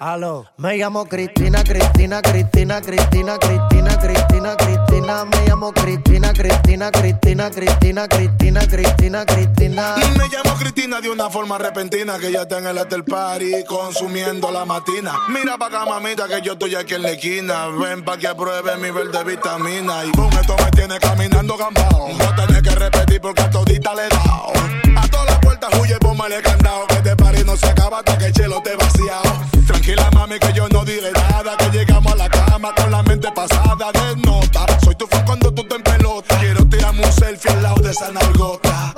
[0.04, 7.48] Aló, me llamo Cristina, Cristina, Cristina, Cristina, Cristina, Cristina, Cristina, me llamo Cristina, Cristina, Cristina,
[7.48, 9.94] Cristina, Cristina, Cristina, Cristina.
[9.96, 13.64] Y me llamo Cristina de una forma repentina que ya está en el after party
[13.66, 15.20] consumiendo la matina.
[15.30, 17.68] Mira pa' acá, mamita, que yo estoy aquí en la esquina.
[17.68, 20.04] Ven pa' que apruebe mi verde vitamina.
[20.04, 22.10] Y boom, esto me tiene caminando gambao.
[22.12, 24.52] No tenés que repetir porque a todita le he dado.
[24.96, 26.86] A todas las puertas huye, póngale candado.
[26.88, 29.54] Que este party no se acaba hasta que el chelo te vaciado.
[29.94, 31.56] Tranquila, mami, que yo no diré nada.
[31.56, 34.66] Que llegamos a la cama con la mente pasada de nota.
[34.84, 36.38] Soy tu fan cuando tú te pelota.
[36.38, 38.94] Quiero tirarme un selfie al lado de esa nalgota.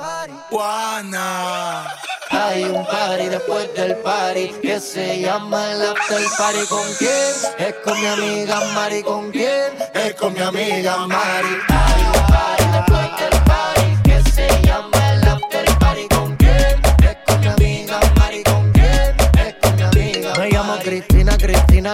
[0.49, 1.87] Juana.
[2.29, 6.65] Hay un party después del party que se llama el after party.
[6.67, 7.33] ¿Con quién?
[7.59, 9.03] Es con mi amiga Mari.
[9.03, 9.73] ¿Con quién?
[9.93, 11.86] Es con mi amiga Mari.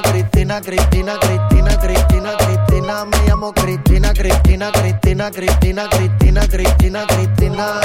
[0.02, 3.06] Cristina, Cristina, Cristina, Cristina, Cristina.
[3.06, 7.82] Me llamo Cristina, Cristina, Cristina, Cristina, Cristina, Cristina, Cristina.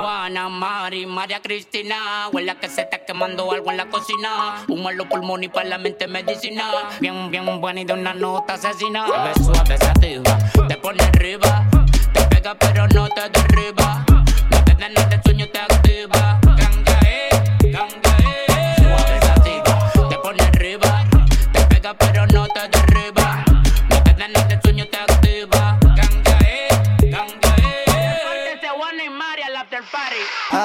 [0.00, 2.28] Juana, Mari, María Cristina.
[2.32, 4.64] Huele que se está quemando algo en la cocina.
[4.68, 6.64] Un malo pulmón y para la mente medicina.
[7.00, 9.06] Bien, bien buena y de una nota asesina.
[9.34, 10.38] Te suave, sativa,
[10.68, 11.66] te pone arriba.
[12.12, 14.04] Te pega pero no te derriba.
[14.50, 16.40] No te da nada de sueño, te activa.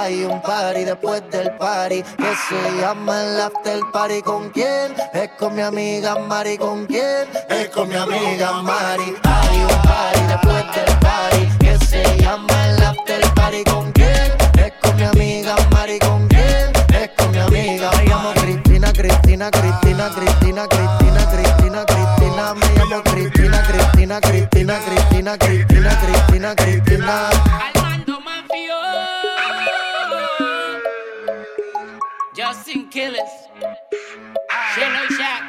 [0.01, 4.23] Hay un party después del party que se llama el after party.
[4.23, 4.95] ¿Con quién?
[5.13, 6.57] Es con mi amiga Mari.
[6.57, 7.27] ¿Con quién?
[7.49, 9.13] Es con mi amiga Mari.
[9.21, 13.63] Hay un party después del party que se llama el after party.
[13.65, 14.33] ¿Con quién?
[14.57, 15.99] Es con mi amiga Mari.
[15.99, 16.71] ¿Con quién?
[16.99, 17.91] Es con mi amiga.
[17.95, 22.53] Me llamo Cristina, Cristina, Cristina, Cristina, Cristina, Cristina, Cristina.
[22.55, 27.70] Me llamo Cristina, Cristina, Cristina, Cristina, Cristina, Cristina, Cristina.
[32.51, 33.33] Justin Killers.
[34.75, 35.43] Shelo y Shaq.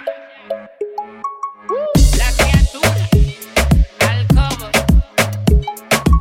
[2.18, 3.02] La criatura.
[4.08, 4.72] Al cover.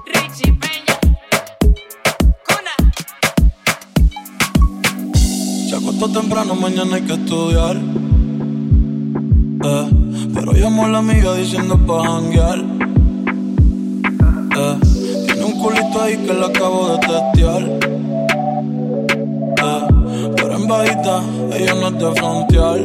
[0.07, 0.95] Richie Peña.
[2.47, 2.73] Cuna.
[5.69, 7.77] Se acostó temprano, mañana hay que estudiar.
[9.63, 9.89] Eh,
[10.33, 12.59] pero llamó a la amiga diciendo pa' janguear.
[14.57, 14.79] Eh,
[15.27, 17.80] tiene un culito ahí que le acabo de testear.
[20.71, 21.19] Bajita,
[21.75, 22.77] no de frontear.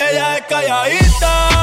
[0.00, 1.57] Ella es calladita,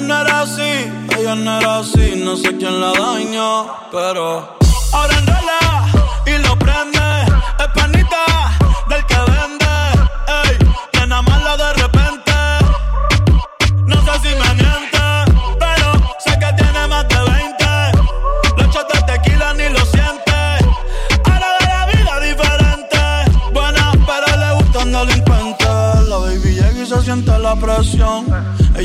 [0.00, 4.58] No era así, ella no era así, no sé quién la dañó, pero
[4.92, 5.86] ahora enrola
[6.26, 6.98] y lo prende,
[7.60, 8.24] es panita
[8.88, 9.66] del que vende,
[10.26, 10.58] ey,
[10.92, 12.32] llena mala de repente,
[13.86, 15.00] no sé si me miente,
[15.60, 17.64] pero sé que tiene más de 20,
[18.56, 20.32] los shots de tequila ni lo siente,
[21.24, 22.98] ahora ve la vida diferente,
[23.52, 28.49] buena pero le gustan delincuentes, la baby llega y se siente la presión.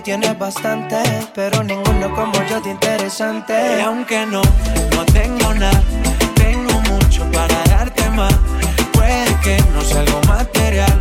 [0.00, 0.96] tienes bastante,
[1.34, 3.78] pero ninguno como yo te interesante.
[3.78, 4.42] Y aunque no,
[4.92, 5.82] no tengo nada,
[6.34, 8.34] tengo mucho para darte más.
[8.92, 11.00] Puede que no sea algo material,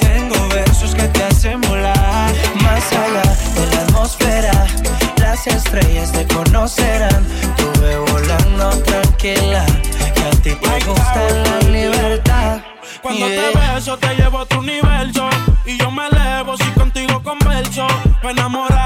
[0.00, 2.32] tengo versos que te hacen volar.
[2.62, 3.22] Más allá
[3.54, 4.66] de la atmósfera,
[5.16, 7.24] las estrellas te conocerán.
[7.56, 9.64] Tuve volando tranquila,
[10.14, 12.60] que a ti te gusta la libertad.
[13.00, 13.52] Cuando yeah.
[13.52, 15.33] te beso, te llevo a tu universo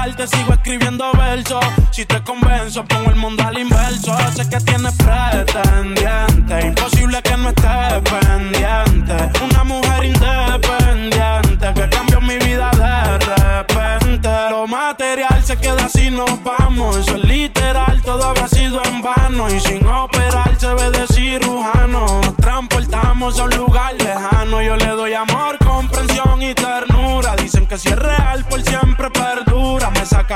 [0.09, 1.65] enamorarte sigo escribiendo versos.
[1.91, 4.15] Si te convenzo pongo el mundo al inverso.
[4.35, 6.67] Sé que tienes pretendiente.
[6.67, 9.39] Imposible que no estés pendiente.
[9.43, 14.29] Una mujer independiente Que cambió mi vida de repente.
[14.49, 16.97] Lo material se queda si nos vamos.
[16.97, 19.49] Eso es literal, todo habrá sido en vano.
[19.49, 22.21] Y sin operar se ve de cirujano.
[22.21, 24.61] Nos transportamos a un lugar lejano.
[24.61, 27.35] Yo le doy amor, comprensión y ternura.
[27.35, 29.09] Dicen que si es real por siempre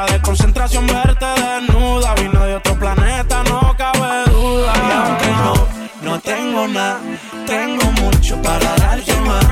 [0.02, 5.53] de concentración verte desnuda Vino de otro planeta, no cabe duda Y aunque no,
[6.02, 6.99] no tengo nada,
[7.45, 9.45] tengo mucho para darte más.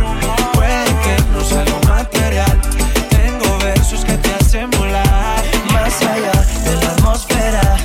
[0.53, 2.59] Puede que no sea algo material,
[3.09, 5.43] tengo versos que te hacen volar.
[5.73, 6.31] Más allá
[6.65, 7.77] de la atmósfera,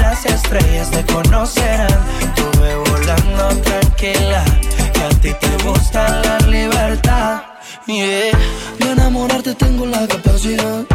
[0.00, 2.00] las estrellas te conocerán.
[2.34, 4.44] Tú ve volando tranquila,
[4.92, 7.42] que a ti te gusta la libertad.
[7.86, 8.36] Yeah.
[8.78, 10.89] De enamorarte tengo la capacidad.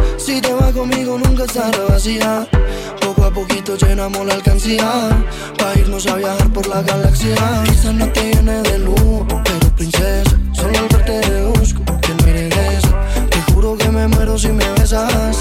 [1.45, 2.47] Estará vacía.
[2.99, 4.89] Poco a poquito llenamos la alcancía.
[5.57, 7.35] Pa' irnos a viajar por la galaxia.
[7.65, 10.35] Quizás no te llene de luz, pero princesa.
[10.53, 12.89] Solo al verte deduzco que no regresa.
[13.29, 15.37] Te juro que me muero si me besas.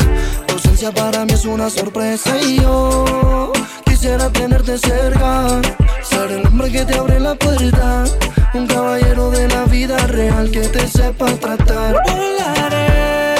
[0.46, 2.38] Tu ausencia para mí es una sorpresa.
[2.38, 3.52] Y yo
[3.86, 5.62] quisiera tenerte cerca.
[6.02, 8.04] Ser el hombre que te abre la puerta.
[8.52, 11.96] Un caballero de la vida real que te sepa tratar.
[12.06, 13.33] Volaremos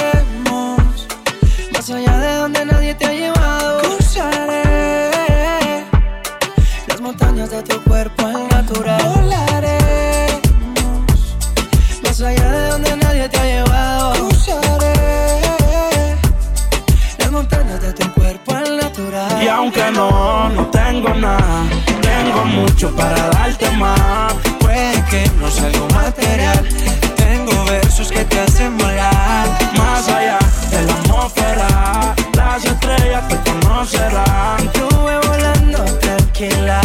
[22.91, 24.33] para darte más.
[24.59, 26.67] Puede que no sea algo material,
[27.15, 29.47] tengo versos que te hacen volar.
[29.77, 30.39] Más allá
[30.69, 34.71] de la atmósfera Las estrellas te conocerán.
[34.73, 36.81] Tú ve volando tranquila,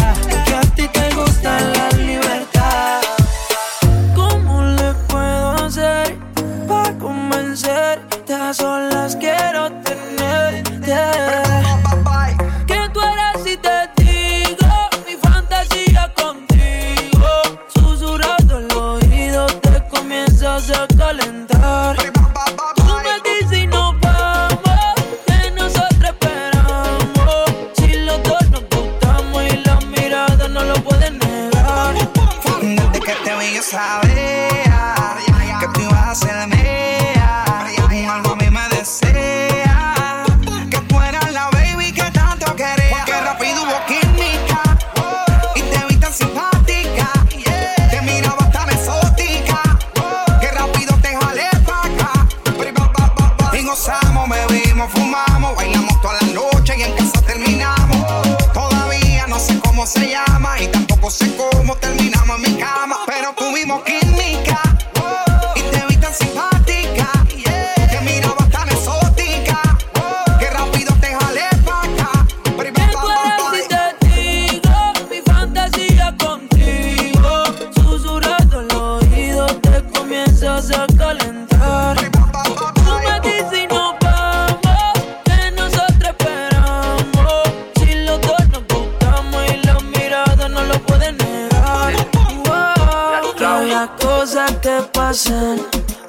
[94.61, 95.59] que pasan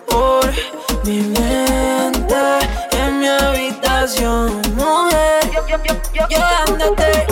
[0.06, 0.44] por
[1.04, 2.36] mi mente
[2.92, 5.50] en mi habitación, mujer.
[6.28, 7.26] Llévate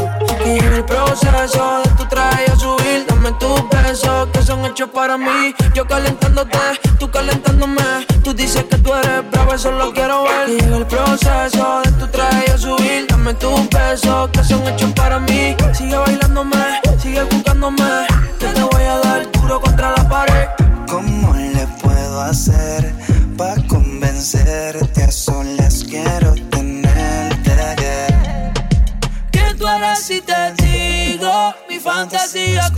[0.47, 4.89] y en el proceso de tu traje a subir, dame tus besos que son hechos
[4.91, 5.55] para mí.
[5.75, 6.59] Yo calentándote,
[6.99, 8.07] tú calentándome.
[8.25, 10.49] Tú dices que tú eres bravo, eso lo quiero ver.
[10.49, 14.93] Y en el proceso de tu traje a subir, dame tus besos que son hechos
[14.93, 15.55] para mí.
[15.75, 18.10] Sigue bailándome, sigue buscándome.
[24.21, 25.03] Convencerte?
[25.03, 27.51] A solas quiero tenerte.
[27.79, 28.53] yeah.
[29.33, 32.71] Que tú eres si te digo mi fantasía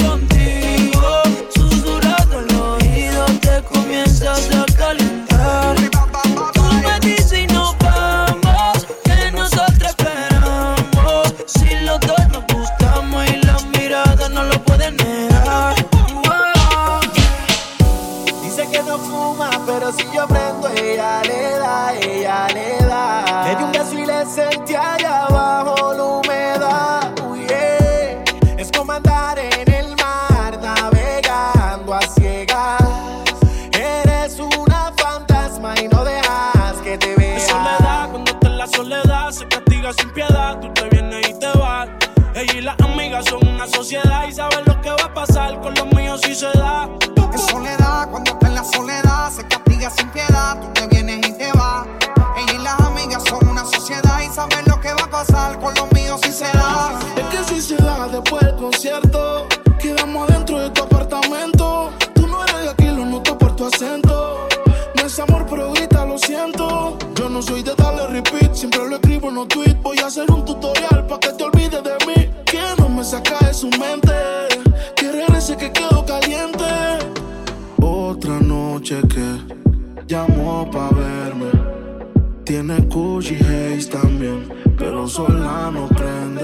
[82.73, 86.43] Tiene Gucci Haze también, pero sola no prende.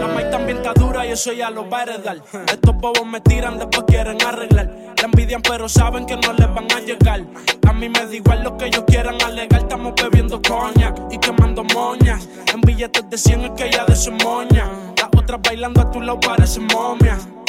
[0.00, 2.16] La maíz también está dura y eso ya lo va a heredar.
[2.48, 4.68] Estos bobos me tiran, después quieren arreglar.
[4.96, 7.24] La envidian, pero saben que no les van a llegar.
[7.68, 9.60] A mí me da igual lo que ellos quieran alegar.
[9.60, 12.28] Estamos bebiendo coña y quemando moñas.
[12.52, 14.66] En billetes de 100 es que ella de su moña.
[14.96, 17.16] Las otras bailando a tu lado parecen momia.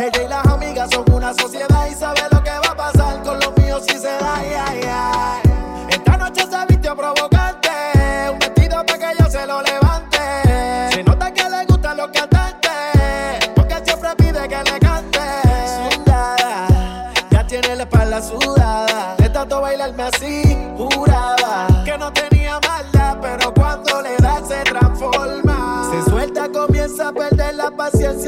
[0.00, 2.39] Ella y las amigas son una sociedad y sabe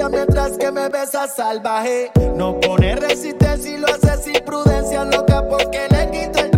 [0.09, 2.11] mientras que me besa salvaje.
[2.37, 6.52] No pone resistencia y lo hace sin prudencia, loca porque le quito el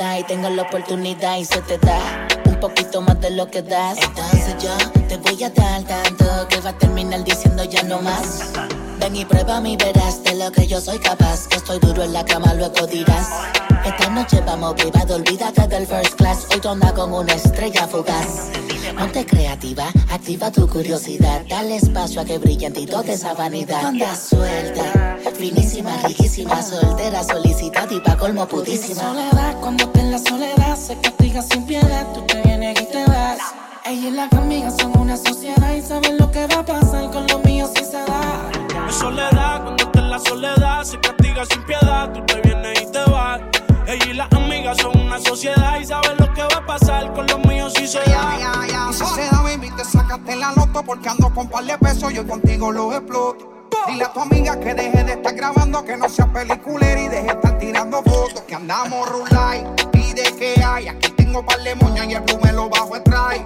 [0.00, 3.98] y tengo la oportunidad y se te da un poquito más de lo que das,
[3.98, 4.74] entonces yo
[5.08, 8.50] te voy a dar tanto que va a terminar diciendo ya no más.
[8.98, 11.48] Ven y prueba y verás de lo que yo soy capaz.
[11.48, 13.28] Que estoy duro en la cama, luego dirás.
[13.84, 16.46] Esta noche vamos privado, olvídate del first class.
[16.50, 18.50] Hoy tú andas con una estrella fugaz.
[18.98, 21.42] Ponte creativa, activa tu curiosidad.
[21.48, 23.84] Dale espacio a que brille en ti toda esa vanidad.
[23.84, 25.09] Anda suelta,
[25.40, 29.00] finísima, riquísima, soltera, solicitada y pa' colmo putísima.
[29.00, 33.04] soledad, cuando está en la soledad, se castiga sin piedad, tú te vienes y te
[33.06, 33.38] vas.
[33.86, 37.26] Ella y las amigas son una sociedad y saben lo que va a pasar con
[37.26, 38.50] los míos si se da.
[38.86, 42.12] En soledad, cuando está en la soledad, se castiga sin piedad.
[42.12, 43.40] Tú te vienes y te vas.
[43.86, 47.26] Ella y las amigas son una sociedad y saben lo que va a pasar con
[47.26, 48.90] los míos si se da.
[48.90, 52.12] Y si se da, baby, te sacaste la loto porque ando con par de pesos,
[52.12, 53.59] yo contigo los exploto.
[53.86, 57.22] Dile a tu amiga que deje de estar grabando, que no sea peliculera y deje
[57.22, 59.64] de estar tirando fotos, que andamos rulay.
[59.92, 63.02] Pide que hay, aquí tengo par de moñas y el blue me lo bajo el.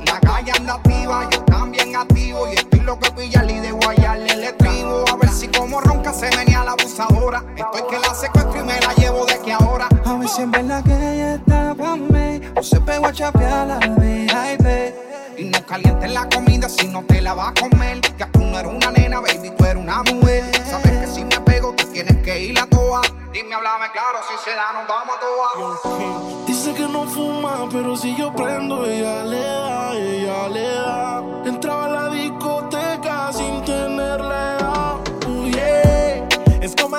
[0.06, 4.32] La calle anda activa, yo también activo y estoy loco de pillarle y de guayarle
[4.32, 5.05] el estribo.
[5.12, 7.44] A ver si como ronca se venía la abusadora.
[7.56, 9.89] Estoy que la secuestro y me la llevo de que ahora.
[10.05, 13.66] A ver si en verdad que ella está pa' mí O se pegó a chapear
[13.66, 15.03] la VIP
[15.36, 18.01] Y no calientes la comida si no te la vas a comer.
[18.16, 20.44] Ya tú no eres una nena, baby, tú eres una mujer.
[20.65, 23.02] Sabes que si me pego, tú tienes que ir a toa.
[23.32, 26.47] Dime, háblame claro, si se da, nos vamos a toa.
[26.47, 31.23] Dice que no fuma, pero si yo prendo, ella le da, ella le da.
[31.44, 35.28] Entraba a la discoteca sin tenerla edad.
[35.28, 36.28] Uh, yeah.
[36.61, 36.97] Es como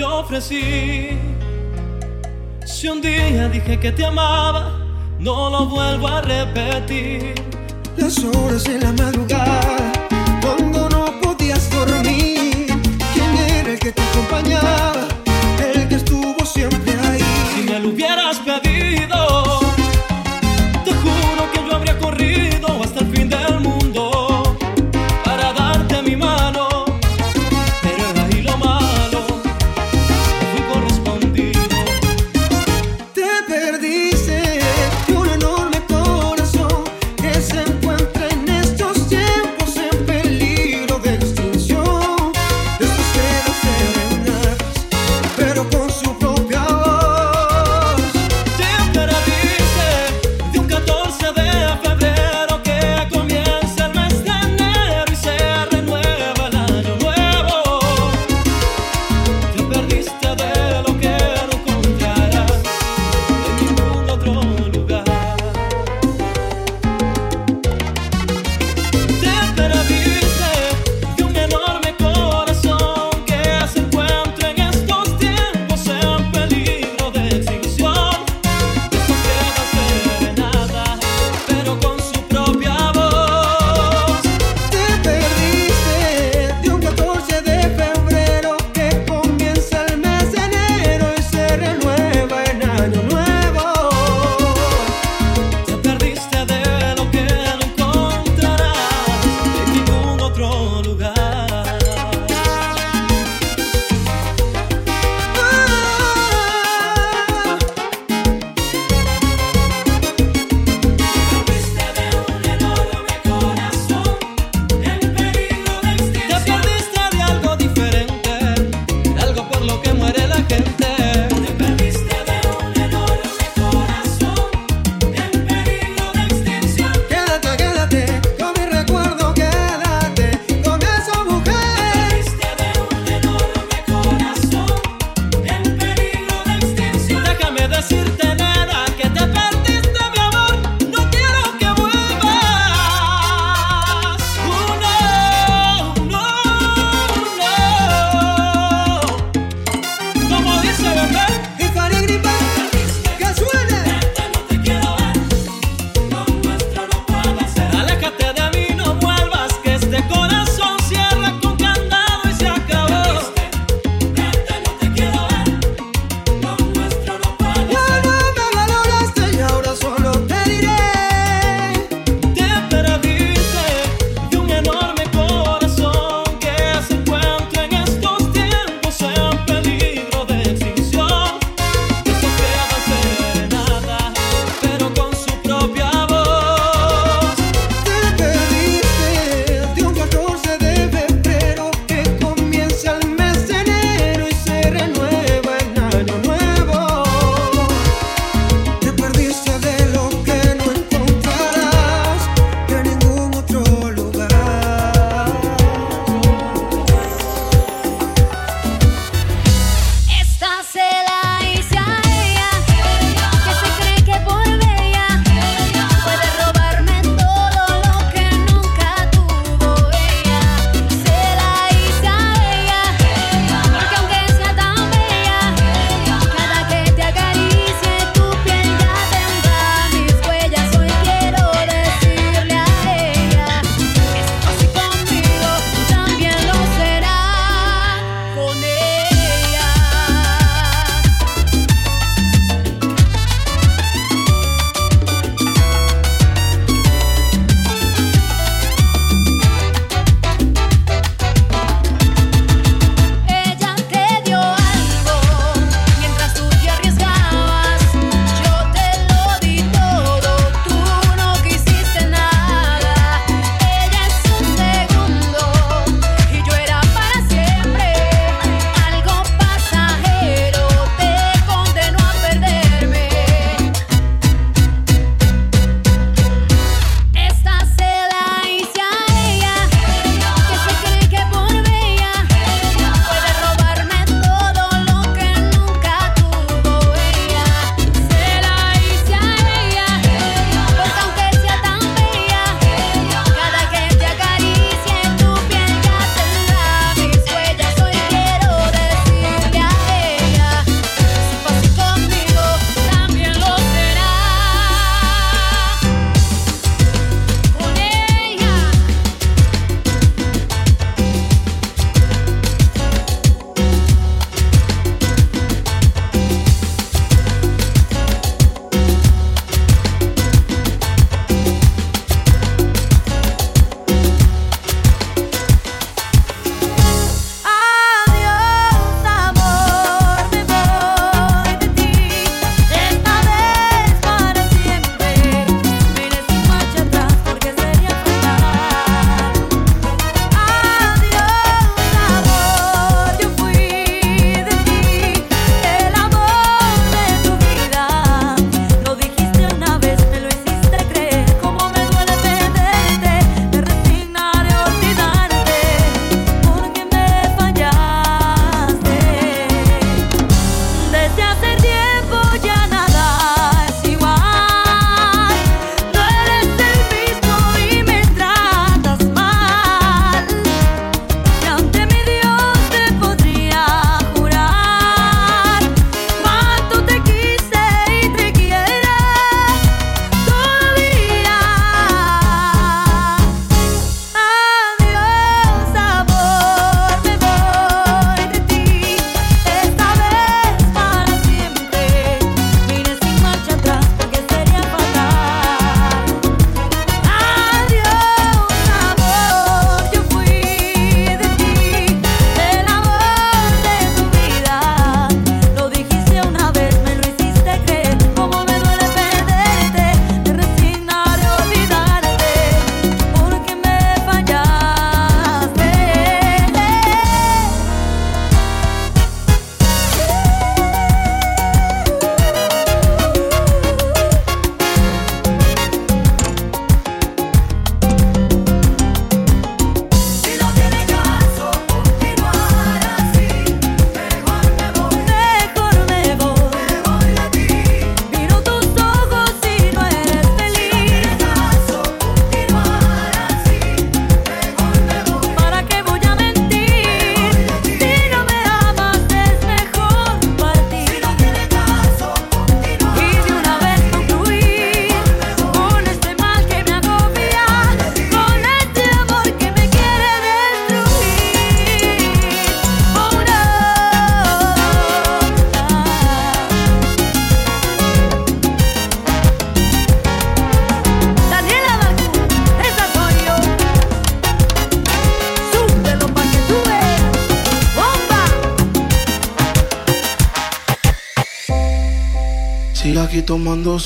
[0.00, 1.10] te ofrecí.
[2.64, 4.78] Si un día dije que te amaba,
[5.18, 7.34] no lo vuelvo a repetir.
[7.98, 9.92] Las horas en la madrugada,
[10.40, 12.66] cuando no podías dormir.
[13.12, 15.06] ¿Quién era el que te acompañaba?
[15.74, 17.24] El que estuvo siempre ahí.
[17.54, 18.69] Si me lo hubieras pedido,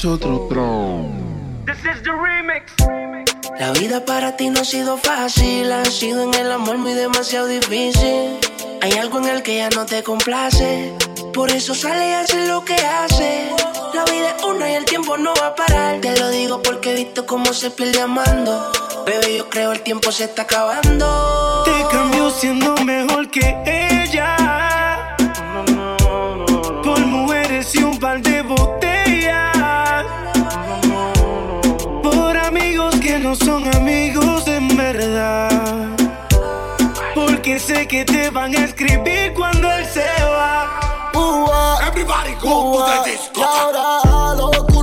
[0.03, 0.49] otro.
[1.67, 2.73] This is the remix.
[3.59, 7.47] La vida para ti no ha sido fácil, ha sido en el amor muy demasiado
[7.47, 8.39] difícil.
[8.83, 10.93] Hay algo en el que ya no te complace,
[11.33, 13.51] por eso sale y hace lo que hace.
[13.95, 16.01] La vida es una y el tiempo no va a parar.
[16.01, 18.73] Te lo digo porque he visto cómo se pierde amando.
[19.07, 21.63] Bebé, yo creo el tiempo se está acabando.
[21.65, 24.04] Te cambió siendo mejor que él.
[37.67, 41.11] sé que te van a escribir cuando él se va.
[41.15, 41.89] Uh -huh.
[41.89, 42.97] Everybody go uh -huh.
[42.97, 44.74] to the disco.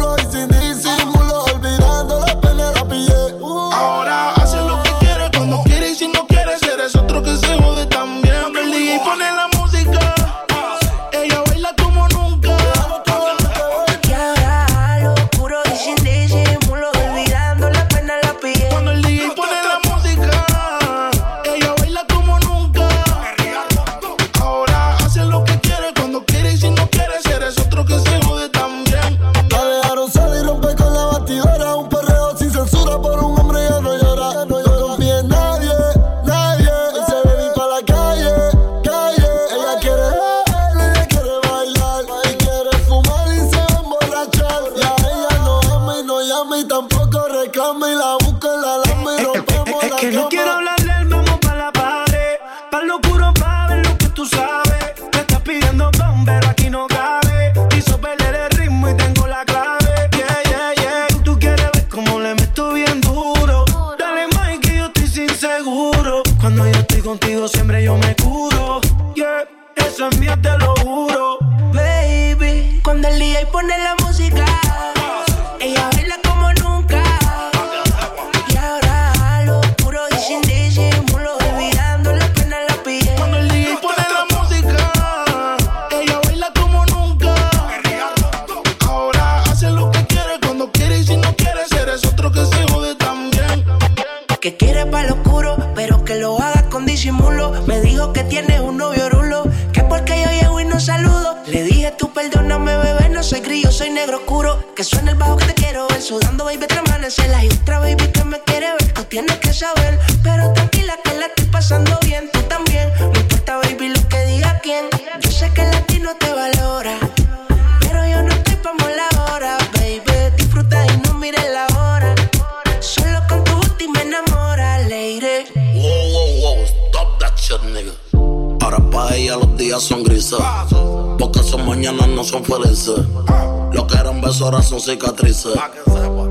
[134.42, 135.54] horas son cicatrices.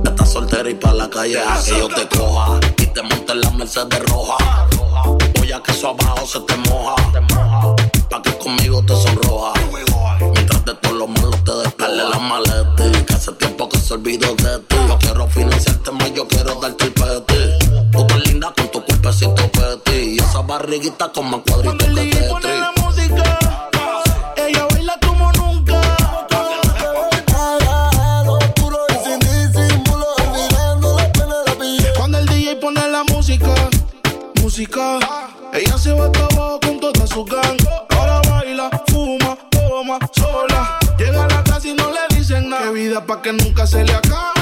[0.05, 2.59] Estás soltera y pa' la calle a que yo te coja.
[2.79, 4.67] Y te monte en la Mercedes roja.
[5.39, 6.97] Voy a que eso abajo se te moja.
[8.09, 9.53] Pa' que conmigo te sonroja.
[10.35, 13.05] Mientras de todo lo malo te despele la maleta.
[13.07, 14.77] Que hace tiempo que se olvidó de ti.
[14.89, 17.69] Yo quiero financiarte más, yo quiero darte el peti.
[17.93, 20.17] Tú tan linda con tu cuerpecito peti.
[20.17, 21.40] Y esa barriguita como
[43.07, 44.40] pa' que nunca se le acabe.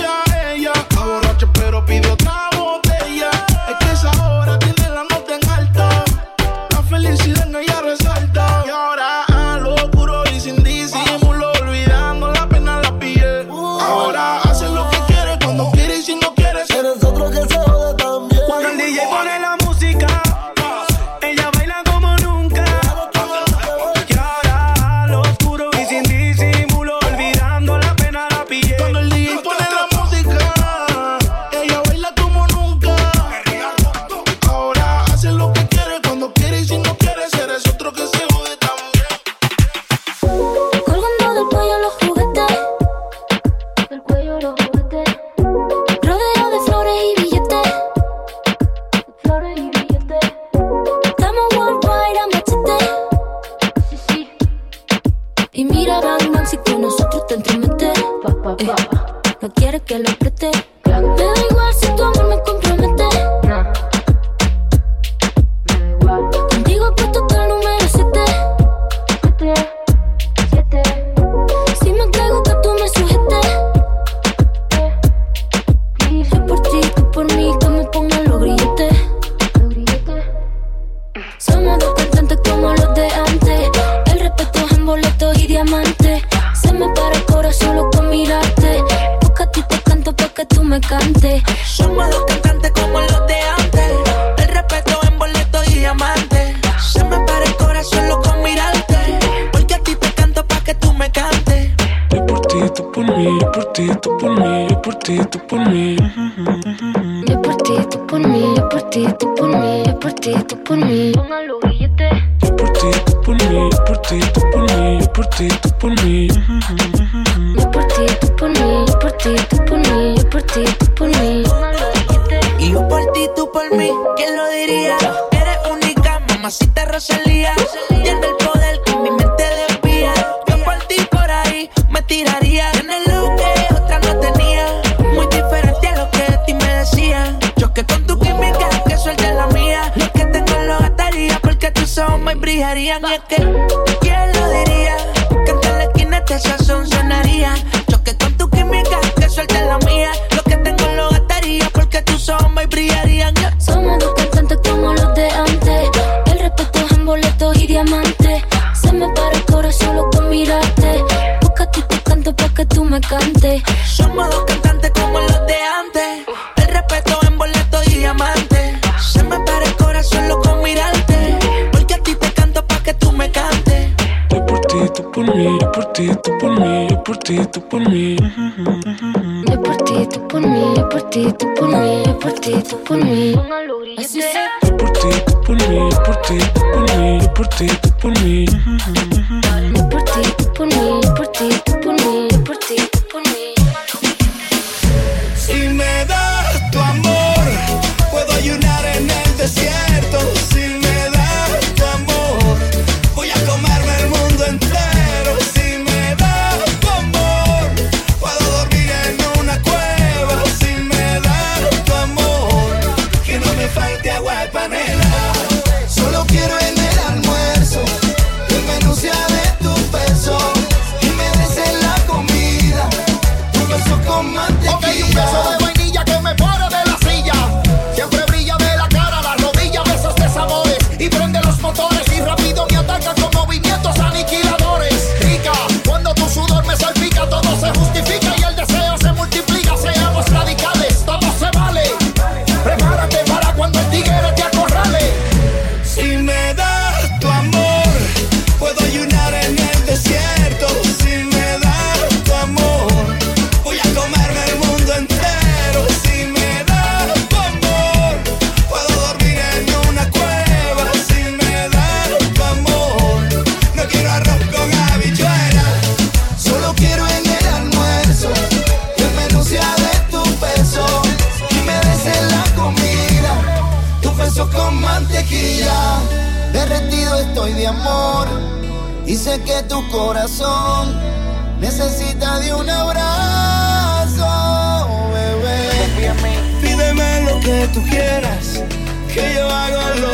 [214.18, 214.68] huepa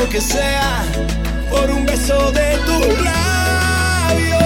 [0.09, 0.85] que sea
[1.51, 4.41] por un beso de tus labios.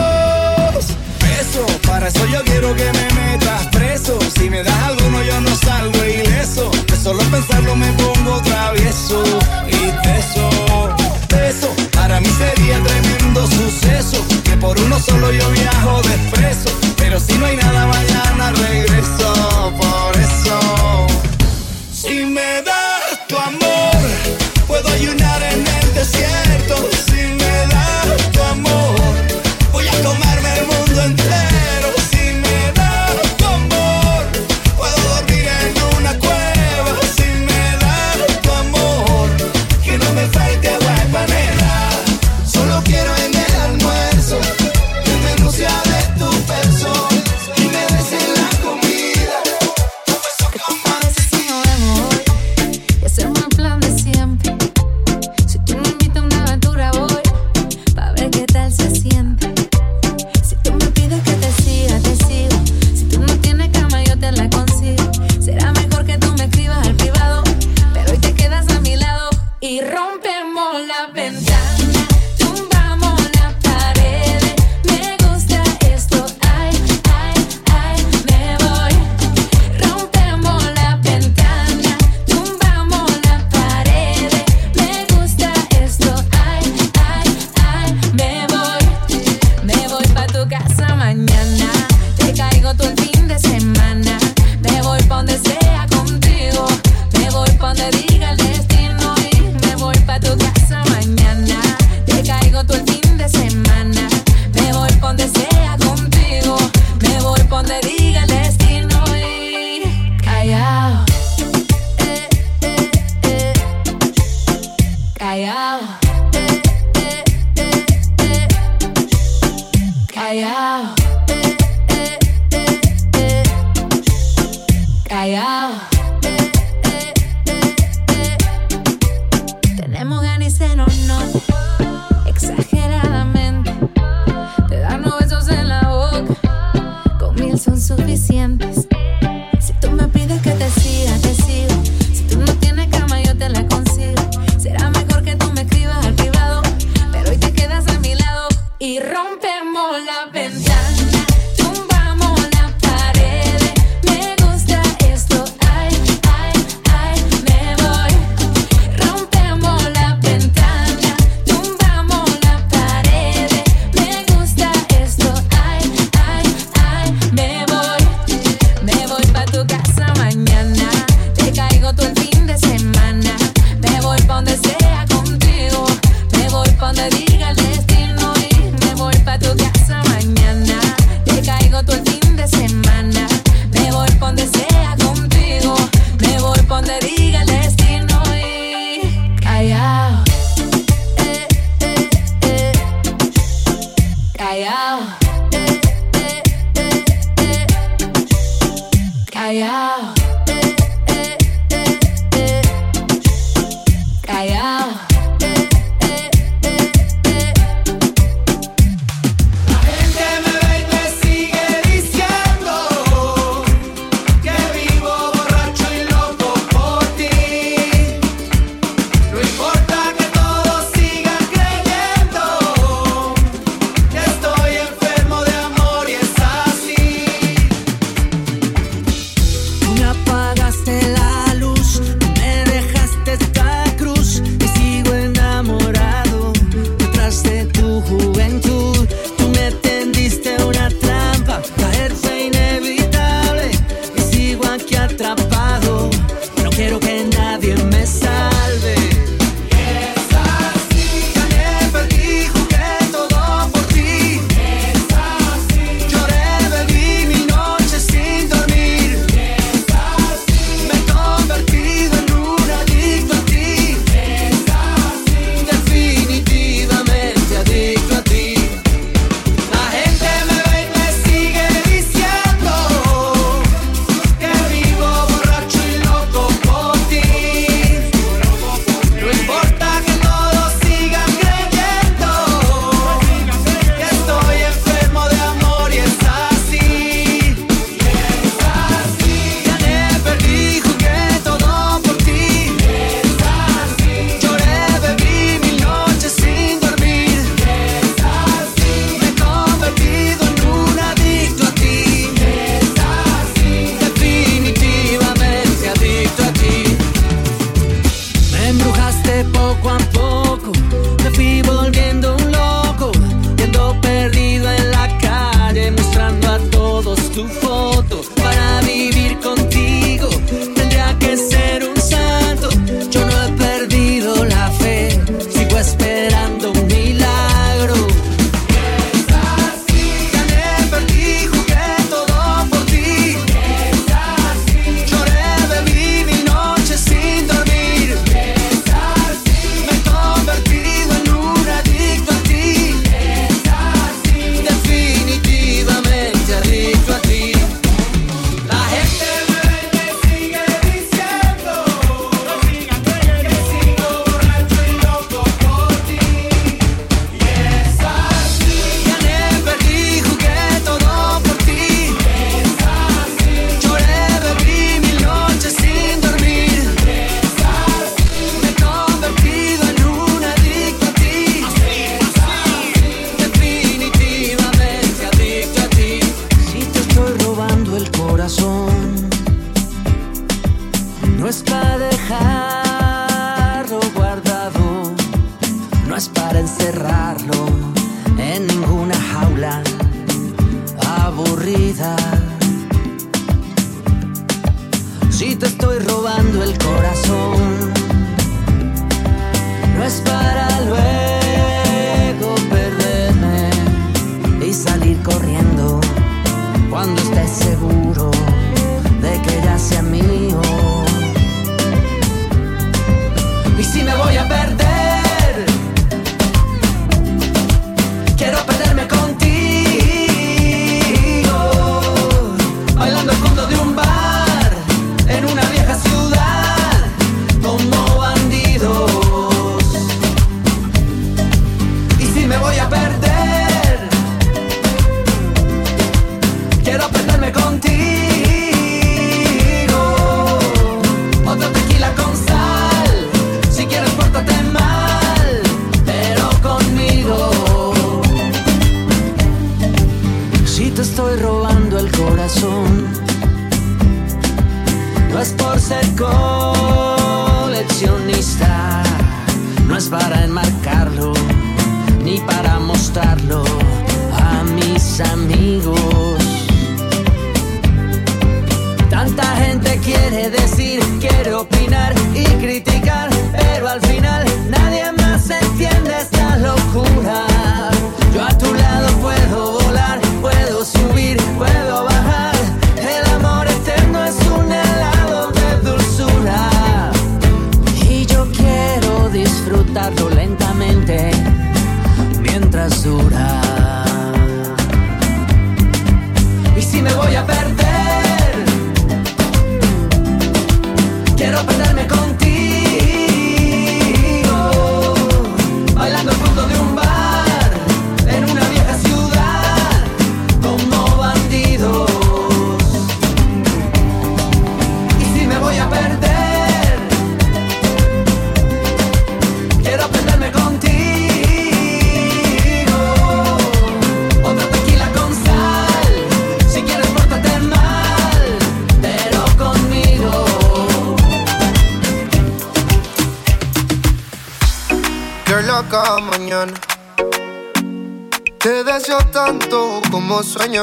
[1.21, 4.19] Beso, para eso yo quiero que me metas preso.
[4.37, 6.71] Si me das alguno yo no salgo ileso.
[6.87, 9.23] De solo pensarlo me pongo travieso
[9.67, 10.51] y teso.
[11.29, 14.25] Beso, para mí sería tremendo suceso.
[14.45, 16.71] Que por uno solo yo viajo despreso.
[16.97, 19.73] Pero si no hay nada mañana regreso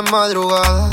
[0.02, 0.90] madrugada.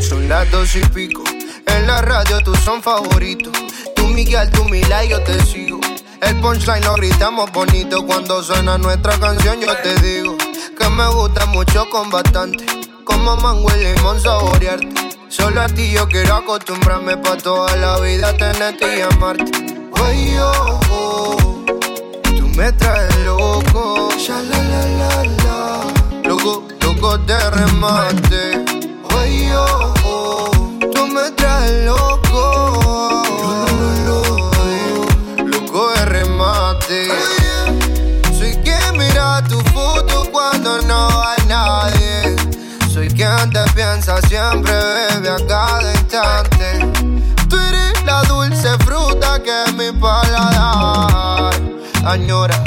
[0.00, 1.22] Son las dos y pico.
[1.66, 3.52] En la radio tú son favoritos.
[3.94, 5.80] Tú Miguel, tú Mila y yo te sigo.
[6.20, 8.04] El punchline lo gritamos bonito.
[8.06, 10.36] Cuando suena nuestra canción yo te digo
[10.78, 12.64] que me gusta mucho con bastante.
[13.04, 14.88] Como mango y limón saborearte.
[15.28, 19.50] Solo a ti yo quiero acostumbrarme pa' toda la vida tenerte y amarte.
[20.04, 21.64] Ay, oh, oh.
[22.36, 25.45] Tú me traes loco, la la la la.
[27.16, 28.64] Loco, loco de remate.
[29.16, 30.78] Ay, oh.
[30.92, 33.22] Tú me traes loco.
[35.38, 37.08] Loco de remate.
[38.38, 42.36] Soy quien mira tu foto cuando no hay nadie.
[42.92, 46.92] Soy quien te piensa siempre, bebe a cada instante.
[47.48, 51.54] Tú eres la dulce fruta que mi paladar
[52.04, 52.62] añora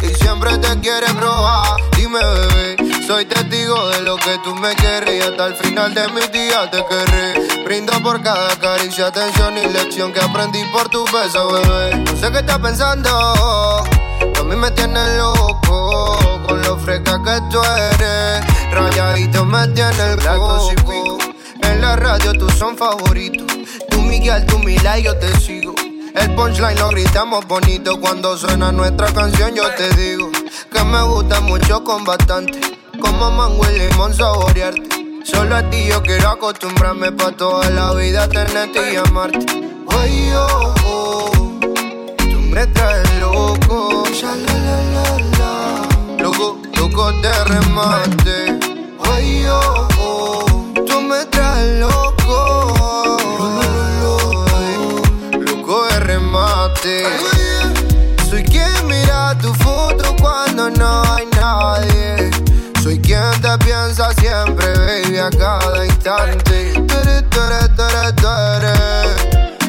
[0.00, 1.80] y siempre te quiere probar.
[1.96, 2.76] Dime, bebé,
[3.10, 6.84] soy testigo de lo que tú me y hasta el final de mis días te
[6.86, 7.64] querré.
[7.64, 11.96] Brindo por cada caricia, atención y lección que aprendí por tu beso, bebé.
[11.96, 17.60] No sé qué estás pensando, a mí me tienes loco con lo fresca que tú
[17.60, 18.44] eres.
[18.70, 21.18] Rayadito me tiene el coco.
[21.64, 23.44] En la radio tú son favoritos.
[23.90, 25.74] Tú Miguel, tú Mila y yo te sigo.
[26.14, 29.52] El punchline lo gritamos bonito cuando suena nuestra canción.
[29.56, 30.30] Yo te digo
[30.72, 32.79] que me gusta mucho con bastante.
[33.00, 35.22] Como mango y limón saborearte.
[35.24, 39.46] Solo a ti yo quiero acostumbrarme pa' toda la vida tenerte y amarte.
[39.88, 41.30] Ay, oh, oh,
[42.18, 44.04] tú me traes loco.
[44.20, 44.34] Ya.
[46.18, 48.58] Loco, loco de remate.
[49.12, 53.16] Ay, oh, oh, tú me traes loco.
[55.32, 57.39] Loco de remate.
[65.28, 66.72] Cada instante.
[66.72, 68.70] Tú eres, tú eres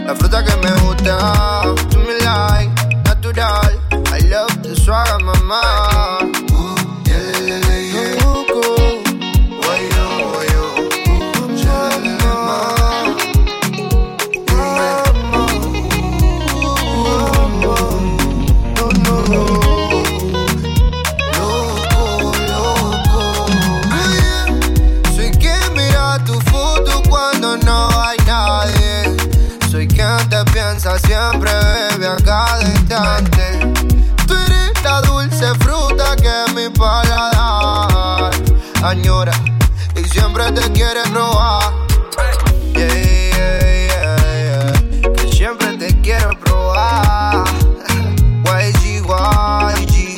[0.05, 1.63] La fruta que me gusta.
[1.89, 2.71] Tú me like,
[3.03, 3.79] natural.
[4.13, 5.90] I love the swag, mamá.
[38.83, 41.71] Y siempre te quiere robar.
[42.73, 43.85] Yeah, yeah,
[45.03, 45.13] yeah.
[45.13, 47.43] Que siempre te quiero probar.
[48.43, 50.17] YG, YG.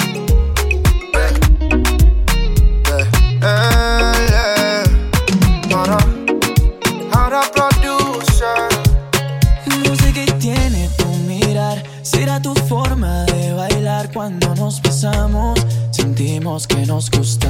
[5.73, 5.98] Ahora,
[7.11, 8.69] ahora producer.
[9.85, 15.60] No sé qué tiene tu mirar, será tu forma de bailar cuando nos besamos.
[15.91, 17.43] Sentimos que nos gustamos